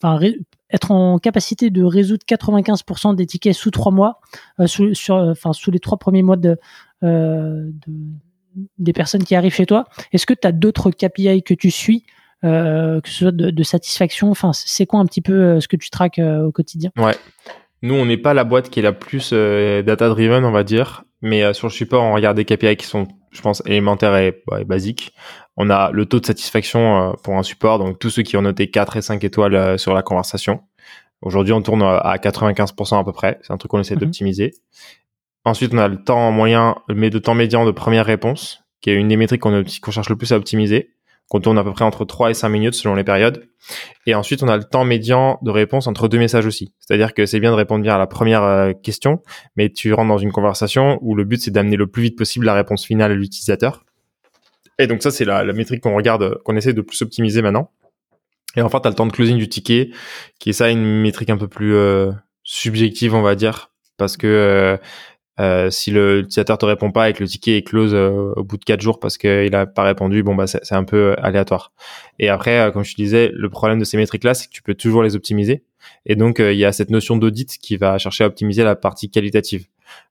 enfin, 0.00 0.20
être 0.70 0.92
en 0.92 1.18
capacité 1.18 1.70
de 1.70 1.82
résoudre 1.82 2.22
95% 2.28 3.16
des 3.16 3.26
tickets 3.26 3.54
sous 3.54 3.72
trois 3.72 3.90
mois, 3.90 4.20
sous, 4.66 4.94
sur, 4.94 5.16
enfin, 5.16 5.52
sous 5.52 5.72
les 5.72 5.80
trois 5.80 5.98
premiers 5.98 6.22
mois 6.22 6.36
de, 6.36 6.56
de 7.02 7.72
des 8.78 8.92
personnes 8.92 9.24
qui 9.24 9.34
arrivent 9.34 9.54
chez 9.54 9.66
toi. 9.66 9.84
Est-ce 10.12 10.26
que 10.26 10.34
tu 10.34 10.46
as 10.46 10.52
d'autres 10.52 10.90
KPI 10.90 11.42
que 11.42 11.54
tu 11.54 11.70
suis, 11.70 12.04
euh, 12.44 13.00
que 13.00 13.08
ce 13.08 13.14
soit 13.14 13.32
de, 13.32 13.62
satisfaction? 13.62 14.30
Enfin, 14.30 14.52
c'est 14.52 14.86
quoi 14.86 15.00
un 15.00 15.06
petit 15.06 15.20
peu 15.20 15.32
euh, 15.32 15.60
ce 15.60 15.68
que 15.68 15.76
tu 15.76 15.90
traques 15.90 16.18
euh, 16.18 16.46
au 16.46 16.52
quotidien? 16.52 16.90
Ouais. 16.96 17.14
Nous, 17.82 17.94
on 17.94 18.06
n'est 18.06 18.16
pas 18.16 18.34
la 18.34 18.44
boîte 18.44 18.70
qui 18.70 18.80
est 18.80 18.82
la 18.82 18.92
plus 18.92 19.32
data-driven, 19.32 20.44
on 20.44 20.52
va 20.52 20.62
dire. 20.62 21.04
Mais 21.20 21.52
sur 21.52 21.66
le 21.66 21.72
support, 21.72 22.02
on 22.04 22.14
regarde 22.14 22.36
des 22.36 22.44
KPI 22.44 22.76
qui 22.76 22.86
sont, 22.86 23.08
je 23.32 23.40
pense, 23.40 23.62
élémentaires 23.66 24.16
et, 24.16 24.42
basiques. 24.64 25.12
On 25.56 25.68
a 25.68 25.90
le 25.90 26.06
taux 26.06 26.20
de 26.20 26.26
satisfaction 26.26 27.16
pour 27.24 27.36
un 27.36 27.42
support, 27.42 27.80
donc 27.80 27.98
tous 27.98 28.10
ceux 28.10 28.22
qui 28.22 28.36
ont 28.36 28.42
noté 28.42 28.70
4 28.70 28.96
et 28.96 29.02
5 29.02 29.24
étoiles 29.24 29.78
sur 29.80 29.94
la 29.94 30.02
conversation. 30.02 30.60
Aujourd'hui, 31.22 31.52
on 31.52 31.62
tourne 31.62 31.82
à 31.82 32.16
95% 32.18 33.00
à 33.00 33.04
peu 33.04 33.12
près. 33.12 33.38
C'est 33.42 33.52
un 33.52 33.56
truc 33.56 33.70
qu'on 33.70 33.80
essaie 33.80 33.94
Mhm. 33.94 34.00
d'optimiser. 34.00 34.52
Ensuite, 35.44 35.74
on 35.74 35.78
a 35.78 35.88
le 35.88 36.02
temps 36.02 36.30
moyen, 36.30 36.76
mais 36.88 37.10
de 37.10 37.18
temps 37.18 37.34
médian 37.34 37.64
de 37.64 37.70
première 37.70 38.06
réponse, 38.06 38.62
qui 38.80 38.90
est 38.90 38.94
une 38.94 39.08
des 39.08 39.16
métriques 39.16 39.42
qu'on 39.42 39.90
cherche 39.90 40.08
le 40.08 40.16
plus 40.16 40.32
à 40.32 40.36
optimiser, 40.36 40.90
qu'on 41.28 41.40
tourne 41.40 41.58
à 41.58 41.64
peu 41.64 41.72
près 41.72 41.84
entre 41.84 42.04
3 42.04 42.30
et 42.30 42.34
5 42.34 42.48
minutes 42.48 42.74
selon 42.74 42.94
les 42.94 43.04
périodes. 43.04 43.48
Et 44.06 44.14
ensuite, 44.14 44.42
on 44.42 44.48
a 44.48 44.56
le 44.56 44.64
temps 44.64 44.84
médian 44.84 45.38
de 45.42 45.50
réponse 45.50 45.86
entre 45.86 46.08
deux 46.08 46.18
messages 46.18 46.46
aussi. 46.46 46.74
C'est-à-dire 46.78 47.14
que 47.14 47.26
c'est 47.26 47.40
bien 47.40 47.50
de 47.50 47.56
répondre 47.56 47.82
bien 47.82 47.94
à 47.94 47.98
la 47.98 48.06
première 48.06 48.42
euh, 48.42 48.72
question, 48.72 49.22
mais 49.56 49.70
tu 49.70 49.92
rentres 49.92 50.08
dans 50.08 50.18
une 50.18 50.32
conversation 50.32 50.98
où 51.00 51.14
le 51.14 51.24
but, 51.24 51.40
c'est 51.40 51.50
d'amener 51.50 51.76
le 51.76 51.86
plus 51.86 52.02
vite 52.02 52.18
possible 52.18 52.46
la 52.46 52.54
réponse 52.54 52.84
finale 52.84 53.12
à 53.12 53.14
l'utilisateur. 53.14 53.84
Et 54.78 54.86
donc 54.86 55.02
ça, 55.02 55.10
c'est 55.10 55.24
la, 55.24 55.44
la 55.44 55.52
métrique 55.52 55.82
qu'on 55.82 55.94
regarde, 55.94 56.38
qu'on 56.44 56.56
essaie 56.56 56.72
de 56.72 56.82
plus 56.82 57.00
optimiser 57.02 57.42
maintenant. 57.42 57.70
Et 58.56 58.62
enfin, 58.62 58.80
tu 58.80 58.86
as 58.86 58.90
le 58.90 58.96
temps 58.96 59.06
de 59.06 59.12
closing 59.12 59.38
du 59.38 59.48
ticket, 59.48 59.90
qui 60.38 60.50
est 60.50 60.52
ça 60.52 60.68
une 60.70 61.00
métrique 61.00 61.30
un 61.30 61.38
peu 61.38 61.48
plus 61.48 61.74
euh, 61.74 62.12
subjective, 62.42 63.14
on 63.14 63.22
va 63.22 63.34
dire, 63.34 63.70
parce 63.96 64.16
que 64.16 64.26
euh, 64.26 64.76
euh, 65.40 65.70
si 65.70 65.90
le 65.90 66.20
utilisateur 66.20 66.58
te 66.58 66.66
répond 66.66 66.90
pas 66.90 67.08
et 67.08 67.14
que 67.14 67.22
le 67.22 67.28
ticket 67.28 67.56
est 67.56 67.62
close 67.62 67.94
euh, 67.94 68.32
au 68.36 68.44
bout 68.44 68.58
de 68.58 68.64
quatre 68.64 68.82
jours 68.82 69.00
parce 69.00 69.16
qu'il 69.16 69.54
a 69.54 69.66
pas 69.66 69.82
répondu, 69.82 70.22
bon 70.22 70.34
bah 70.34 70.46
c'est 70.46 70.74
un 70.74 70.84
peu 70.84 71.14
aléatoire. 71.18 71.72
Et 72.18 72.28
après, 72.28 72.58
euh, 72.60 72.70
comme 72.70 72.84
je 72.84 72.92
te 72.92 72.96
disais, 72.96 73.30
le 73.32 73.48
problème 73.48 73.78
de 73.78 73.84
ces 73.84 73.96
métriques-là, 73.96 74.34
c'est 74.34 74.48
que 74.48 74.52
tu 74.52 74.62
peux 74.62 74.74
toujours 74.74 75.02
les 75.02 75.16
optimiser. 75.16 75.64
Et 76.06 76.16
donc 76.16 76.38
euh, 76.38 76.52
il 76.52 76.58
y 76.58 76.64
a 76.64 76.72
cette 76.72 76.90
notion 76.90 77.16
d'audit 77.16 77.58
qui 77.58 77.76
va 77.76 77.98
chercher 77.98 78.24
à 78.24 78.26
optimiser 78.26 78.62
la 78.62 78.76
partie 78.76 79.10
qualitative. 79.10 79.66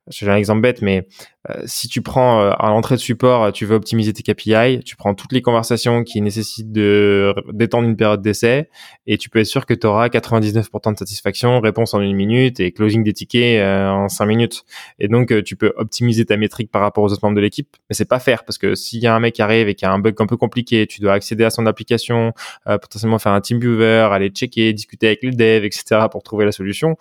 Je 0.09 0.25
fais 0.25 0.31
un 0.31 0.35
exemple 0.35 0.61
bête, 0.61 0.81
mais 0.81 1.07
euh, 1.49 1.61
si 1.65 1.87
tu 1.87 2.01
prends 2.01 2.41
euh, 2.41 2.51
à 2.59 2.69
l'entrée 2.69 2.95
de 2.95 2.99
support, 2.99 3.51
tu 3.51 3.65
veux 3.65 3.75
optimiser 3.75 4.13
tes 4.13 4.21
KPI, 4.21 4.83
tu 4.83 4.95
prends 4.95 5.15
toutes 5.15 5.31
les 5.31 5.41
conversations 5.41 6.03
qui 6.03 6.21
nécessitent 6.21 6.71
de 6.71 7.33
d'étendre 7.51 7.87
une 7.87 7.95
période 7.95 8.21
d'essai 8.21 8.69
et 9.07 9.17
tu 9.17 9.29
peux 9.29 9.39
être 9.39 9.47
sûr 9.47 9.65
que 9.65 9.73
tu 9.73 9.87
auras 9.87 10.07
99% 10.07 10.93
de 10.93 10.97
satisfaction, 10.97 11.59
réponse 11.59 11.93
en 11.95 12.01
une 12.01 12.15
minute 12.15 12.59
et 12.59 12.71
closing 12.71 13.03
des 13.03 13.13
tickets 13.13 13.59
euh, 13.59 13.89
en 13.89 14.09
cinq 14.09 14.27
minutes. 14.27 14.63
Et 14.99 15.07
donc 15.07 15.33
tu 15.43 15.55
peux 15.55 15.73
optimiser 15.77 16.25
ta 16.25 16.37
métrique 16.37 16.71
par 16.71 16.81
rapport 16.81 17.03
aux 17.03 17.11
autres 17.11 17.23
membres 17.23 17.37
de 17.37 17.41
l'équipe, 17.41 17.75
mais 17.89 17.95
c'est 17.95 18.05
pas 18.05 18.19
faire 18.19 18.43
parce 18.43 18.57
que 18.59 18.75
s'il 18.75 19.01
y 19.01 19.07
a 19.07 19.15
un 19.15 19.19
mec 19.19 19.33
qui 19.35 19.41
arrive 19.41 19.67
et 19.67 19.75
qui 19.75 19.85
a 19.85 19.91
un 19.91 19.99
bug 19.99 20.15
un 20.19 20.27
peu 20.27 20.37
compliqué, 20.37 20.85
tu 20.85 21.01
dois 21.01 21.13
accéder 21.13 21.43
à 21.43 21.49
son 21.49 21.65
application, 21.65 22.33
potentiellement 22.65 23.19
faire 23.19 23.33
un 23.33 23.41
team 23.41 23.59
viewer, 23.59 24.09
aller 24.11 24.29
checker, 24.29 24.73
discuter 24.73 25.07
avec 25.07 25.23
le 25.23 25.31
dev, 25.31 25.63
etc. 25.63 26.07
pour 26.11 26.21
trouver 26.21 26.45
la 26.45 26.51
solution. 26.51 26.97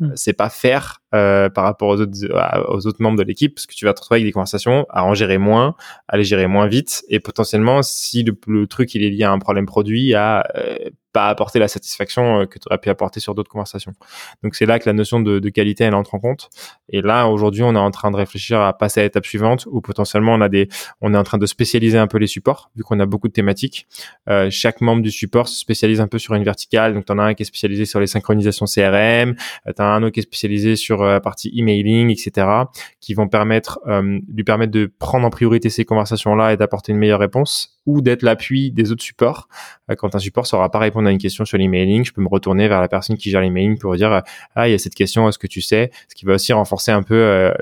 Mm. 0.00 0.12
C'est 0.14 0.32
pas 0.32 0.48
faire 0.48 1.02
par 1.10 1.64
rapport 1.64 1.88
aux 1.88 2.00
autres 2.00 2.21
aux 2.24 2.86
autres 2.86 3.02
membres 3.02 3.18
de 3.18 3.22
l'équipe 3.22 3.54
parce 3.54 3.66
que 3.66 3.74
tu 3.74 3.84
vas 3.84 3.94
te 3.94 4.00
retrouver 4.00 4.18
avec 4.18 4.28
des 4.28 4.32
conversations 4.32 4.86
à 4.90 5.04
en 5.04 5.14
gérer 5.14 5.38
moins, 5.38 5.74
à 6.08 6.16
les 6.16 6.24
gérer 6.24 6.46
moins 6.46 6.66
vite. 6.66 7.04
Et 7.08 7.20
potentiellement 7.20 7.82
si 7.82 8.24
le, 8.24 8.66
truc 8.66 8.94
il 8.94 9.04
est 9.04 9.10
lié 9.10 9.24
à 9.24 9.32
un 9.32 9.38
problème 9.38 9.66
produit 9.66 10.14
à 10.14 10.44
euh, 10.56 10.90
pas 11.12 11.28
apporter 11.28 11.58
la 11.58 11.68
satisfaction 11.68 12.40
euh, 12.40 12.46
que 12.46 12.58
tu 12.58 12.66
aurais 12.68 12.78
pu 12.78 12.88
apporter 12.88 13.20
sur 13.20 13.34
d'autres 13.34 13.50
conversations. 13.50 13.92
Donc 14.42 14.54
c'est 14.54 14.66
là 14.66 14.78
que 14.78 14.88
la 14.88 14.92
notion 14.92 15.20
de, 15.20 15.48
qualité 15.50 15.84
elle 15.84 15.94
entre 15.94 16.14
en 16.14 16.18
compte. 16.18 16.48
Et 16.88 17.02
là 17.02 17.28
aujourd'hui 17.28 17.62
on 17.62 17.74
est 17.74 17.78
en 17.78 17.90
train 17.90 18.10
de 18.10 18.16
réfléchir 18.16 18.60
à 18.60 18.72
passer 18.76 19.00
à 19.00 19.02
l'étape 19.02 19.26
suivante 19.26 19.66
où 19.70 19.80
potentiellement 19.80 20.32
on 20.32 20.40
a 20.40 20.48
des 20.48 20.68
on 21.00 21.12
est 21.12 21.16
en 21.16 21.22
train 21.22 21.38
de 21.38 21.46
spécialiser 21.46 21.98
un 21.98 22.06
peu 22.06 22.18
les 22.18 22.26
supports 22.26 22.70
vu 22.74 22.82
qu'on 22.82 22.98
a 23.00 23.06
beaucoup 23.06 23.28
de 23.28 23.32
thématiques. 23.32 23.86
Euh, 24.28 24.48
chaque 24.50 24.80
membre 24.80 25.02
du 25.02 25.10
support 25.10 25.48
se 25.48 25.58
spécialise 25.58 26.00
un 26.00 26.08
peu 26.08 26.18
sur 26.18 26.34
une 26.34 26.44
verticale. 26.44 26.94
Donc 26.94 27.04
tu 27.04 27.12
en 27.12 27.18
as 27.18 27.24
un 27.24 27.34
qui 27.34 27.42
est 27.42 27.46
spécialisé 27.46 27.84
sur 27.84 28.00
les 28.00 28.06
synchronisations 28.06 28.66
CRM, 28.66 29.34
euh, 29.66 29.72
tu 29.76 29.82
as 29.82 29.84
un 29.84 30.02
autre 30.02 30.12
qui 30.12 30.20
est 30.20 30.24
spécialisé 30.24 30.76
sur 30.76 31.04
la 31.04 31.20
partie 31.20 31.52
emailing, 31.54 32.10
etc. 32.10 32.46
qui 33.00 33.14
vont 33.14 33.28
permettre 33.28 33.80
lui 34.28 34.44
permettre 34.44 34.72
de 34.72 34.90
prendre 34.98 35.26
en 35.26 35.30
priorité 35.30 35.68
ces 35.70 35.84
conversations 35.84 36.34
là 36.34 36.52
et 36.52 36.56
d'apporter 36.56 36.92
une 36.92 36.98
meilleure 36.98 37.20
réponse 37.20 37.78
ou 37.86 38.00
d'être 38.00 38.22
l'appui 38.22 38.70
des 38.70 38.92
autres 38.92 39.02
supports. 39.02 39.48
Quand 39.98 40.14
un 40.14 40.18
support 40.18 40.46
saura 40.46 40.70
pas 40.70 40.78
répondre 40.78 41.01
à 41.06 41.10
une 41.10 41.18
question 41.18 41.44
sur 41.44 41.58
l'emailing, 41.58 42.04
je 42.04 42.12
peux 42.12 42.22
me 42.22 42.28
retourner 42.28 42.68
vers 42.68 42.80
la 42.80 42.88
personne 42.88 43.16
qui 43.16 43.30
gère 43.30 43.40
l'emailing 43.40 43.78
pour 43.78 43.94
dire 43.96 44.22
ah 44.54 44.68
il 44.68 44.72
y 44.72 44.74
a 44.74 44.78
cette 44.78 44.94
question, 44.94 45.28
est-ce 45.28 45.38
que 45.38 45.46
tu 45.46 45.60
sais? 45.60 45.90
Ce 46.08 46.14
qui 46.14 46.24
va 46.24 46.34
aussi 46.34 46.52
renforcer 46.52 46.92
un 46.92 47.02
peu 47.02 47.14
euh, 47.14 47.52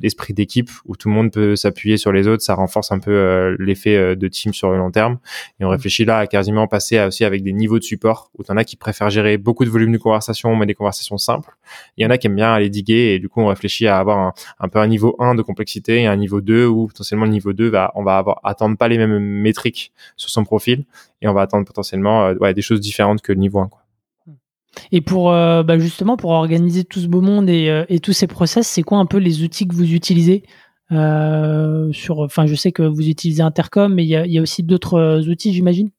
l'esprit 0.00 0.34
d'équipe 0.34 0.70
où 0.86 0.96
tout 0.96 1.08
le 1.08 1.14
monde 1.14 1.30
peut 1.30 1.56
s'appuyer 1.56 1.96
sur 1.96 2.12
les 2.12 2.26
autres. 2.28 2.42
Ça 2.42 2.54
renforce 2.54 2.92
un 2.92 2.98
peu 2.98 3.10
euh, 3.10 3.56
l'effet 3.58 3.96
euh, 3.96 4.14
de 4.14 4.28
team 4.28 4.52
sur 4.52 4.70
le 4.70 4.78
long 4.78 4.90
terme. 4.90 5.18
Et 5.60 5.64
on 5.64 5.68
réfléchit 5.68 6.04
là 6.04 6.18
à 6.18 6.26
quasiment 6.26 6.66
passer 6.66 6.98
à 6.98 7.06
aussi 7.08 7.24
avec 7.24 7.42
des 7.42 7.52
niveaux 7.52 7.78
de 7.78 7.84
support 7.84 8.30
où 8.38 8.42
t'en 8.42 8.56
as 8.56 8.64
qui 8.64 8.76
préfèrent 8.76 9.10
gérer 9.10 9.38
beaucoup 9.38 9.64
de 9.64 9.70
volume 9.70 9.92
de 9.92 9.98
conversation 9.98 10.54
mais 10.56 10.66
des 10.66 10.74
conversations 10.74 11.18
simples. 11.18 11.50
Il 11.96 12.04
y 12.04 12.06
en 12.06 12.10
a 12.10 12.18
qui 12.18 12.26
aiment 12.26 12.36
bien 12.36 12.52
aller 12.52 12.70
diguer 12.70 13.14
et 13.14 13.18
du 13.18 13.28
coup 13.28 13.40
on 13.40 13.46
réfléchit 13.46 13.86
à 13.86 13.98
avoir 13.98 14.18
un, 14.18 14.32
un 14.60 14.68
peu 14.68 14.78
un 14.78 14.86
niveau 14.86 15.16
1 15.18 15.34
de 15.34 15.42
complexité 15.42 16.02
et 16.02 16.06
un 16.06 16.16
niveau 16.16 16.40
2 16.40 16.66
où 16.66 16.86
potentiellement 16.88 17.24
le 17.24 17.32
niveau 17.32 17.52
2 17.52 17.68
va 17.68 17.92
on 17.94 18.02
va 18.02 18.18
avoir 18.18 18.40
attendre 18.44 18.76
pas 18.76 18.88
les 18.88 18.98
mêmes 18.98 19.18
métriques 19.18 19.92
sur 20.16 20.30
son 20.30 20.44
profil 20.44 20.84
et 21.20 21.28
on 21.28 21.32
va 21.32 21.42
attendre 21.42 21.66
potentiellement 21.66 22.26
euh, 22.26 22.34
ouais, 22.34 22.54
des 22.54 22.62
choses 22.62 22.80
que 23.22 23.32
niveau 23.32 23.60
1 23.60 23.68
quoi. 23.68 23.82
Et 24.92 25.00
pour 25.00 25.32
euh, 25.32 25.62
bah, 25.62 25.78
justement 25.78 26.16
pour 26.16 26.30
organiser 26.30 26.84
tout 26.84 27.00
ce 27.00 27.06
beau 27.06 27.20
monde 27.20 27.48
et, 27.48 27.68
euh, 27.68 27.84
et 27.88 28.00
tous 28.00 28.12
ces 28.12 28.26
process, 28.26 28.66
c'est 28.66 28.82
quoi 28.82 28.98
un 28.98 29.06
peu 29.06 29.18
les 29.18 29.42
outils 29.42 29.66
que 29.66 29.74
vous 29.74 29.92
utilisez 29.92 30.44
euh, 30.92 31.92
sur 31.92 32.20
Enfin, 32.20 32.46
je 32.46 32.54
sais 32.54 32.72
que 32.72 32.82
vous 32.82 33.08
utilisez 33.08 33.42
Intercom, 33.42 33.94
mais 33.94 34.04
il 34.04 34.08
y 34.08 34.38
a, 34.38 34.42
aussi 34.42 34.62
d'autres 34.62 35.28
outils, 35.28 35.52
j'imagine? 35.52 35.90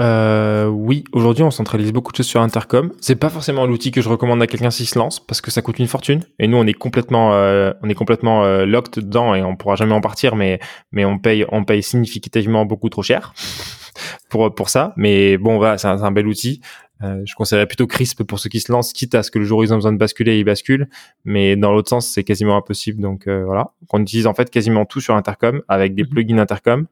Euh, 0.00 0.66
oui, 0.66 1.04
aujourd'hui 1.12 1.44
on 1.44 1.52
centralise 1.52 1.92
beaucoup 1.92 2.10
de 2.10 2.16
choses 2.16 2.26
sur 2.26 2.40
Intercom. 2.40 2.92
C'est 3.00 3.14
pas 3.14 3.30
forcément 3.30 3.64
l'outil 3.64 3.92
que 3.92 4.00
je 4.02 4.08
recommande 4.08 4.42
à 4.42 4.48
quelqu'un 4.48 4.70
s'il 4.72 4.88
se 4.88 4.98
lance 4.98 5.24
parce 5.24 5.40
que 5.40 5.52
ça 5.52 5.62
coûte 5.62 5.78
une 5.78 5.86
fortune. 5.86 6.24
Et 6.40 6.48
nous 6.48 6.56
on 6.56 6.66
est 6.66 6.72
complètement, 6.74 7.34
euh, 7.34 7.72
on 7.82 7.88
est 7.88 7.94
complètement 7.94 8.44
euh, 8.44 8.66
locked 8.66 9.04
dedans 9.04 9.36
et 9.36 9.42
on 9.42 9.54
pourra 9.54 9.76
jamais 9.76 9.94
en 9.94 10.00
partir. 10.00 10.34
Mais 10.34 10.58
mais 10.90 11.04
on 11.04 11.18
paye, 11.18 11.46
on 11.52 11.64
paye 11.64 11.82
significativement 11.82 12.64
beaucoup 12.66 12.88
trop 12.88 13.02
cher 13.04 13.34
pour 14.30 14.52
pour 14.52 14.68
ça. 14.68 14.92
Mais 14.96 15.38
bon 15.38 15.58
voilà, 15.58 15.78
c'est 15.78 15.86
un, 15.88 16.02
un 16.02 16.10
bel 16.10 16.26
outil. 16.26 16.60
Euh, 17.02 17.22
je 17.24 17.34
conseillerais 17.34 17.66
plutôt 17.66 17.86
Crisp 17.86 18.22
pour 18.24 18.38
ceux 18.38 18.48
qui 18.48 18.60
se 18.60 18.72
lancent, 18.72 18.92
quitte 18.92 19.14
à 19.14 19.22
ce 19.22 19.30
que 19.30 19.38
le 19.38 19.44
jour 19.44 19.58
où 19.58 19.62
ils 19.62 19.72
ont 19.72 19.76
besoin 19.76 19.92
de 19.92 19.98
basculer, 19.98 20.38
ils 20.38 20.44
basculent. 20.44 20.88
Mais 21.24 21.54
dans 21.54 21.72
l'autre 21.72 21.90
sens, 21.90 22.08
c'est 22.08 22.24
quasiment 22.24 22.56
impossible. 22.56 23.00
Donc 23.00 23.28
euh, 23.28 23.44
voilà, 23.44 23.70
on 23.92 24.00
utilise 24.00 24.26
en 24.26 24.34
fait 24.34 24.50
quasiment 24.50 24.86
tout 24.86 25.00
sur 25.00 25.14
Intercom 25.14 25.62
avec 25.68 25.94
des 25.94 26.02
Mhm. 26.02 26.08
plugins 26.08 26.38
Intercom. 26.38 26.86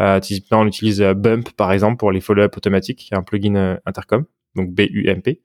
Euh, 0.00 0.20
typiquement, 0.20 0.60
on 0.60 0.66
utilise 0.66 1.02
euh, 1.02 1.14
Bump 1.14 1.50
par 1.52 1.72
exemple 1.72 1.96
pour 1.96 2.12
les 2.12 2.20
follow-up 2.20 2.56
automatiques, 2.56 2.98
qui 2.98 3.14
est 3.14 3.16
un 3.16 3.22
plugin 3.22 3.54
euh, 3.56 3.76
Intercom, 3.86 4.24
donc 4.56 4.70
B-U-M-P. 4.70 5.40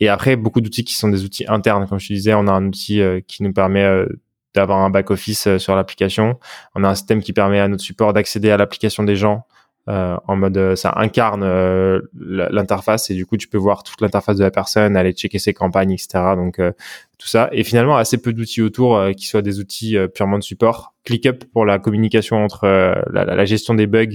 Et 0.00 0.08
après, 0.08 0.36
beaucoup 0.36 0.60
d'outils 0.60 0.84
qui 0.84 0.94
sont 0.94 1.08
des 1.08 1.24
outils 1.24 1.44
internes. 1.48 1.86
Comme 1.86 2.00
je 2.00 2.08
te 2.08 2.12
disais, 2.12 2.34
on 2.34 2.46
a 2.46 2.52
un 2.52 2.66
outil 2.66 3.00
qui 3.26 3.42
nous 3.42 3.52
permet 3.52 4.06
d'avoir 4.54 4.80
un 4.80 4.90
back-office 4.90 5.56
sur 5.56 5.74
l'application. 5.74 6.38
On 6.74 6.84
a 6.84 6.88
un 6.88 6.94
système 6.94 7.22
qui 7.22 7.32
permet 7.32 7.60
à 7.60 7.68
notre 7.68 7.82
support 7.82 8.12
d'accéder 8.12 8.50
à 8.50 8.56
l'application 8.56 9.02
des 9.02 9.16
gens 9.16 9.46
euh, 9.88 10.16
en 10.26 10.36
mode 10.36 10.56
euh, 10.56 10.76
ça 10.76 10.94
incarne 10.96 11.42
euh, 11.42 12.00
l'interface 12.18 13.10
et 13.10 13.14
du 13.14 13.26
coup 13.26 13.36
tu 13.36 13.48
peux 13.48 13.58
voir 13.58 13.82
toute 13.82 14.00
l'interface 14.00 14.36
de 14.38 14.42
la 14.44 14.50
personne, 14.50 14.96
aller 14.96 15.12
checker 15.12 15.38
ses 15.38 15.52
campagnes, 15.52 15.92
etc. 15.92 16.08
Donc 16.36 16.58
euh, 16.58 16.72
tout 17.18 17.28
ça 17.28 17.48
et 17.52 17.64
finalement 17.64 17.96
assez 17.96 18.16
peu 18.18 18.32
d'outils 18.32 18.62
autour 18.62 18.96
euh, 18.96 19.12
qui 19.12 19.26
soient 19.26 19.42
des 19.42 19.60
outils 19.60 19.96
euh, 19.96 20.08
purement 20.08 20.38
de 20.38 20.42
support. 20.42 20.94
ClickUp 21.04 21.44
pour 21.52 21.66
la 21.66 21.78
communication 21.78 22.42
entre 22.42 22.64
euh, 22.64 22.94
la, 23.12 23.24
la 23.26 23.44
gestion 23.44 23.74
des 23.74 23.86
bugs, 23.86 24.06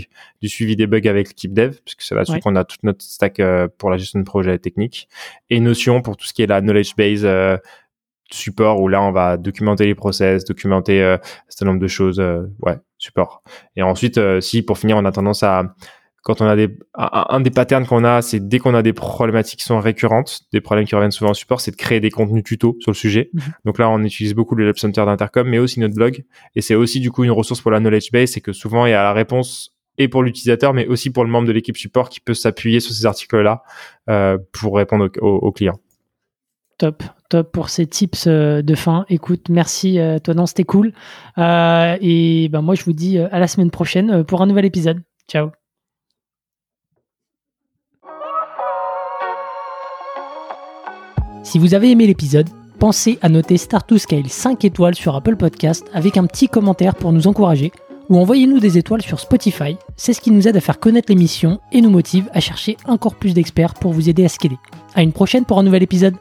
du 0.42 0.50
suivi 0.50 0.76
des 0.76 0.88
bugs 0.88 1.08
avec 1.08 1.28
l'équipe 1.28 1.54
dev, 1.54 1.76
puisque 1.86 2.02
c'est 2.02 2.16
là-dessus 2.16 2.34
Ouais. 2.34 2.40
qu'on 2.40 2.56
a 2.56 2.64
toute 2.64 2.82
notre 2.84 3.04
stack 3.04 3.40
euh, 3.40 3.68
pour 3.78 3.92
la 3.92 3.98
gestion 3.98 4.20
de 4.20 4.26
projet 4.26 4.58
technique 4.58 5.08
et 5.52 5.60
Notion 5.60 6.02
pour 6.02 6.18
tout 6.18 6.26
ce 6.26 6.34
qui 6.34 6.42
est 6.42 6.48
la 6.48 6.62
knowledge 6.62 6.96
base. 6.98 7.28
Support 8.32 8.80
où 8.82 8.88
là 8.88 9.02
on 9.02 9.12
va 9.12 9.38
documenter 9.38 9.86
les 9.86 9.96
process, 9.96 10.44
documenter 10.46 11.02
euh, 11.02 11.16
un 11.16 11.20
certain 11.50 11.66
nombre 11.66 11.80
de 11.80 11.88
choses, 11.88 12.20
euh, 12.20 12.44
ouais, 12.62 12.78
support. 12.98 13.44
Et 13.76 13.84
ensuite, 13.84 14.18
euh, 14.18 14.42
si 14.42 14.62
pour 14.62 14.78
finir, 14.78 14.98
on 14.98 15.06
a 15.06 15.12
tendance 15.12 15.44
à 15.44 15.76
quand 16.22 16.42
on 16.42 16.46
a 16.46 16.56
des 16.58 16.78
un, 16.96 17.26
un 17.30 17.40
des 17.40 17.50
patterns 17.50 17.86
qu'on 17.88 18.04
a, 18.04 18.22
c'est 18.22 18.46
dès 18.46 18.60
qu'on 18.60 18.76
a 18.76 18.82
des 18.82 18.92
problématiques 18.94 19.60
qui 19.60 19.66
sont 19.66 19.80
récurrentes, 19.80 20.42
des 20.52 20.60
problèmes 20.62 20.86
qui 20.86 20.94
reviennent 20.94 21.12
souvent 21.12 21.32
en 21.32 21.34
support, 21.34 21.62
c'est 21.62 21.72
de 21.72 21.78
créer 21.78 22.02
des 22.02 22.12
contenus 22.12 22.44
tutos 22.44 22.76
sur 22.82 22.92
le 22.92 22.96
sujet. 22.96 23.30
Mhm. 23.34 23.42
Donc 23.66 23.80
là, 23.80 23.90
on 23.90 24.04
utilise 24.04 24.36
beaucoup 24.36 24.56
le 24.56 24.66
Lab 24.66 24.76
Center 24.78 25.06
d'Intercom, 25.06 25.48
mais 25.48 25.60
aussi 25.60 25.80
notre 25.80 25.96
blog. 25.96 26.24
Et 26.56 26.62
c'est 26.62 26.76
aussi 26.76 27.00
du 27.00 27.10
coup 27.10 27.24
une 27.24 27.32
ressource 27.32 27.62
pour 27.62 27.72
la 27.72 27.80
knowledge 27.80 28.12
base, 28.12 28.32
c'est 28.32 28.42
que 28.42 28.52
souvent 28.54 28.86
il 28.86 28.90
y 28.92 28.94
a 28.94 29.02
la 29.02 29.14
réponse 29.14 29.74
et 29.98 30.08
pour 30.10 30.22
l'utilisateur, 30.24 30.74
mais 30.74 30.88
aussi 30.88 31.10
pour 31.10 31.24
le 31.24 31.30
membre 31.30 31.48
de 31.48 31.54
l'équipe 31.54 31.78
support 31.78 32.10
qui 32.10 32.20
peut 32.20 32.34
s'appuyer 32.34 32.80
sur 32.82 32.94
ces 32.94 33.06
articles-là 33.06 33.64
euh, 34.10 34.38
pour 34.52 34.76
répondre 34.76 35.10
aux, 35.22 35.26
aux- 35.26 35.38
aux 35.48 35.52
clients. 35.54 35.80
Top, 36.78 37.04
top 37.30 37.52
pour 37.52 37.70
ces 37.70 37.86
tips 37.86 38.26
euh, 38.28 38.62
de 38.62 38.76
fin. 38.76 39.06
Écoute, 39.10 39.48
merci, 39.50 40.00
euh, 40.00 40.20
toi, 40.20 40.34
non, 40.34 40.46
c'était 40.46 40.64
cool. 40.64 40.92
Euh, 41.38 41.98
et 42.02 42.50
ben 42.50 42.62
moi, 42.62 42.76
je 42.76 42.84
vous 42.84 42.94
dis 42.94 43.18
à 43.18 43.40
la 43.40 43.48
semaine 43.48 43.72
prochaine 43.72 44.24
pour 44.24 44.42
un 44.42 44.48
nouvel 44.48 44.66
épisode. 44.66 45.02
Ciao. 45.30 45.52
Si 51.44 51.58
vous 51.58 51.74
avez 51.74 51.92
aimé 51.92 52.06
l'épisode, 52.06 52.50
pensez 52.80 53.18
à 53.22 53.30
noter 53.30 53.58
Start 53.58 53.88
to 53.88 53.98
Scale 53.98 54.28
5 54.28 54.66
étoiles 54.66 54.96
sur 54.96 55.16
Apple 55.16 55.36
Podcast 55.36 55.86
avec 55.94 56.18
un 56.18 56.26
petit 56.26 56.48
commentaire 56.48 56.96
pour 56.96 57.12
nous 57.12 57.28
encourager 57.28 57.72
ou 58.10 58.18
envoyez-nous 58.18 58.60
des 58.60 58.78
étoiles 58.78 59.02
sur 59.02 59.20
Spotify. 59.20 59.78
C'est 59.96 60.14
ce 60.14 60.22
qui 60.22 60.32
nous 60.32 60.48
aide 60.48 60.58
à 60.58 60.62
faire 60.62 60.80
connaître 60.80 61.10
l'émission 61.10 61.60
et 61.72 61.82
nous 61.82 61.92
motive 61.92 62.30
à 62.34 62.40
chercher 62.40 62.76
encore 62.86 63.16
plus 63.16 63.34
d'experts 63.34 63.76
pour 63.76 63.94
vous 63.94 64.10
aider 64.10 64.26
à 64.26 64.30
scaler. 64.30 64.58
À 64.96 65.04
une 65.04 65.14
prochaine 65.14 65.46
pour 65.46 65.60
un 65.60 65.64
nouvel 65.64 65.84
épisode. 65.84 66.16